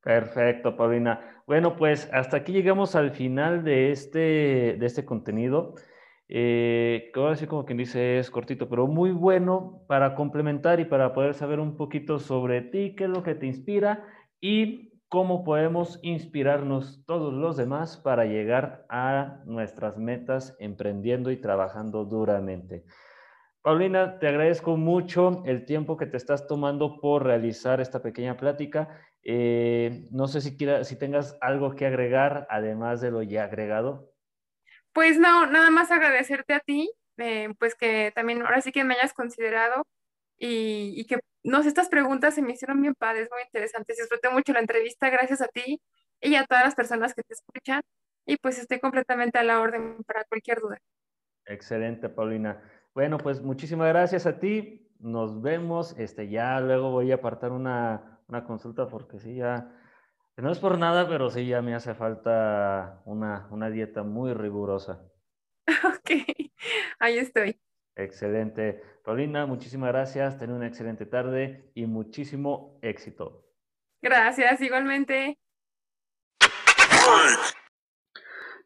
Perfecto, 0.00 0.76
Paulina. 0.76 1.44
Bueno, 1.46 1.76
pues 1.76 2.10
hasta 2.12 2.38
aquí 2.38 2.50
llegamos 2.50 2.96
al 2.96 3.12
final 3.12 3.62
de 3.62 3.92
este, 3.92 4.76
de 4.76 4.84
este 4.84 5.04
contenido. 5.04 5.76
Eh, 6.28 7.12
ahora 7.14 7.36
sí 7.36 7.46
como 7.46 7.64
quien 7.64 7.78
dice 7.78 8.18
es 8.18 8.28
cortito, 8.28 8.68
pero 8.68 8.88
muy 8.88 9.12
bueno 9.12 9.84
para 9.86 10.16
complementar 10.16 10.80
y 10.80 10.84
para 10.84 11.12
poder 11.12 11.34
saber 11.34 11.60
un 11.60 11.76
poquito 11.76 12.18
sobre 12.18 12.62
ti, 12.62 12.96
qué 12.96 13.04
es 13.04 13.10
lo 13.10 13.22
que 13.22 13.36
te 13.36 13.46
inspira 13.46 14.04
y 14.40 14.91
cómo 15.12 15.44
podemos 15.44 15.98
inspirarnos 16.00 17.04
todos 17.04 17.34
los 17.34 17.58
demás 17.58 17.98
para 17.98 18.24
llegar 18.24 18.86
a 18.88 19.42
nuestras 19.44 19.98
metas 19.98 20.56
emprendiendo 20.58 21.30
y 21.30 21.36
trabajando 21.36 22.06
duramente. 22.06 22.86
Paulina, 23.60 24.18
te 24.18 24.28
agradezco 24.28 24.78
mucho 24.78 25.42
el 25.44 25.66
tiempo 25.66 25.98
que 25.98 26.06
te 26.06 26.16
estás 26.16 26.46
tomando 26.46 26.98
por 26.98 27.24
realizar 27.24 27.78
esta 27.78 28.00
pequeña 28.00 28.38
plática 28.38 28.88
eh, 29.22 30.08
no 30.10 30.28
sé 30.28 30.40
si, 30.40 30.56
quiera, 30.56 30.82
si 30.82 30.98
tengas 30.98 31.36
algo 31.42 31.76
que 31.76 31.84
agregar, 31.84 32.46
además 32.48 33.02
de 33.02 33.10
lo 33.10 33.22
ya 33.22 33.44
agregado. 33.44 34.14
Pues 34.94 35.18
no, 35.18 35.44
nada 35.44 35.68
más 35.68 35.90
agradecerte 35.90 36.54
a 36.54 36.60
ti, 36.60 36.90
eh, 37.18 37.50
pues 37.58 37.74
que 37.74 38.12
también 38.14 38.40
ahora 38.40 38.62
sí 38.62 38.72
que 38.72 38.82
me 38.82 38.94
hayas 38.94 39.12
considerado 39.12 39.86
y, 40.44 41.04
que 41.04 41.20
nos 41.44 41.66
estas 41.66 41.88
preguntas 41.88 42.34
se 42.34 42.42
me 42.42 42.52
hicieron 42.52 42.82
bien 42.82 42.94
padres, 42.94 43.28
muy 43.30 43.42
interesantes. 43.42 43.96
Disfruté 43.96 44.28
mucho 44.30 44.52
la 44.52 44.58
entrevista, 44.58 45.08
gracias 45.08 45.40
a 45.40 45.46
ti 45.46 45.80
y 46.20 46.34
a 46.34 46.44
todas 46.46 46.64
las 46.64 46.74
personas 46.74 47.14
que 47.14 47.22
te 47.22 47.34
escuchan. 47.34 47.82
Y 48.26 48.36
pues 48.38 48.58
estoy 48.58 48.80
completamente 48.80 49.38
a 49.38 49.44
la 49.44 49.60
orden 49.60 50.02
para 50.04 50.24
cualquier 50.24 50.60
duda. 50.60 50.78
Excelente, 51.46 52.08
Paulina. 52.08 52.60
Bueno, 52.92 53.18
pues 53.18 53.40
muchísimas 53.40 53.88
gracias 53.88 54.26
a 54.26 54.40
ti. 54.40 54.90
Nos 54.98 55.40
vemos. 55.42 55.96
Este, 55.96 56.28
ya 56.28 56.60
luego 56.60 56.90
voy 56.90 57.12
a 57.12 57.16
apartar 57.16 57.52
una, 57.52 58.20
una 58.26 58.44
consulta 58.44 58.88
porque 58.88 59.20
sí, 59.20 59.36
ya, 59.36 59.72
no 60.36 60.50
es 60.50 60.58
por 60.58 60.76
nada, 60.76 61.08
pero 61.08 61.30
sí, 61.30 61.46
ya 61.46 61.62
me 61.62 61.74
hace 61.74 61.94
falta 61.94 63.00
una, 63.04 63.46
una 63.50 63.70
dieta 63.70 64.02
muy 64.02 64.34
rigurosa. 64.34 65.04
Ok, 65.84 66.10
ahí 66.98 67.18
estoy. 67.18 67.61
Excelente. 67.96 68.82
Paulina, 69.04 69.46
muchísimas 69.46 69.90
gracias. 69.90 70.38
Ten 70.38 70.52
una 70.52 70.66
excelente 70.66 71.06
tarde 71.06 71.70
y 71.74 71.86
muchísimo 71.86 72.78
éxito. 72.82 73.44
Gracias, 74.00 74.60
igualmente. 74.60 75.38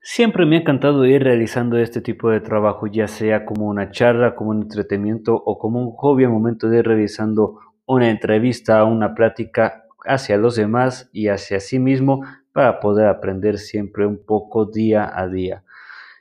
Siempre 0.00 0.46
me 0.46 0.56
ha 0.56 0.60
encantado 0.60 1.04
ir 1.04 1.24
realizando 1.24 1.76
este 1.78 2.00
tipo 2.00 2.30
de 2.30 2.40
trabajo, 2.40 2.86
ya 2.86 3.08
sea 3.08 3.44
como 3.44 3.66
una 3.66 3.90
charla, 3.90 4.36
como 4.36 4.50
un 4.50 4.62
entretenimiento 4.62 5.34
o 5.34 5.58
como 5.58 5.80
un 5.82 5.90
hobby 5.96 6.24
al 6.24 6.30
momento 6.30 6.68
de 6.68 6.78
ir 6.78 6.86
realizando 6.86 7.58
una 7.86 8.08
entrevista, 8.08 8.84
una 8.84 9.14
plática 9.14 9.84
hacia 10.04 10.36
los 10.36 10.54
demás 10.56 11.10
y 11.12 11.28
hacia 11.28 11.58
sí 11.60 11.78
mismo 11.78 12.24
para 12.52 12.78
poder 12.78 13.08
aprender 13.08 13.58
siempre 13.58 14.06
un 14.06 14.24
poco 14.24 14.66
día 14.66 15.10
a 15.12 15.26
día. 15.26 15.64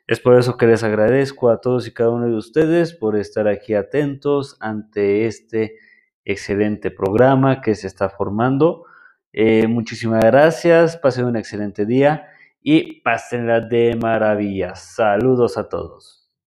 Es 0.08 0.20
por 0.20 0.38
eso 0.38 0.56
que 0.56 0.68
les 0.68 0.84
agradezco 0.84 1.50
a 1.50 1.60
todos 1.62 1.88
y 1.88 1.94
cada 1.94 2.12
uno 2.12 2.28
de 2.28 2.36
ustedes 2.36 2.94
por 2.94 3.18
estar 3.18 3.48
aquí 3.48 3.74
atentos 3.74 4.56
ante 4.60 5.26
este 5.26 5.78
excelente 6.24 6.91
programa 6.91 7.62
que 7.62 7.74
se 7.74 7.88
está 7.88 8.10
formando. 8.10 8.86
Eh, 9.34 9.68
muchísimas 9.68 10.24
gracias, 10.24 10.98
pasen 10.98 11.26
un 11.26 11.38
excelente 11.38 11.86
día 11.88 12.28
y 12.62 13.02
pásenla 13.02 13.62
de 13.62 13.98
maravilla. 14.00 14.76
Saludos 14.76 15.58
a 15.58 15.70
todos. 15.70 16.25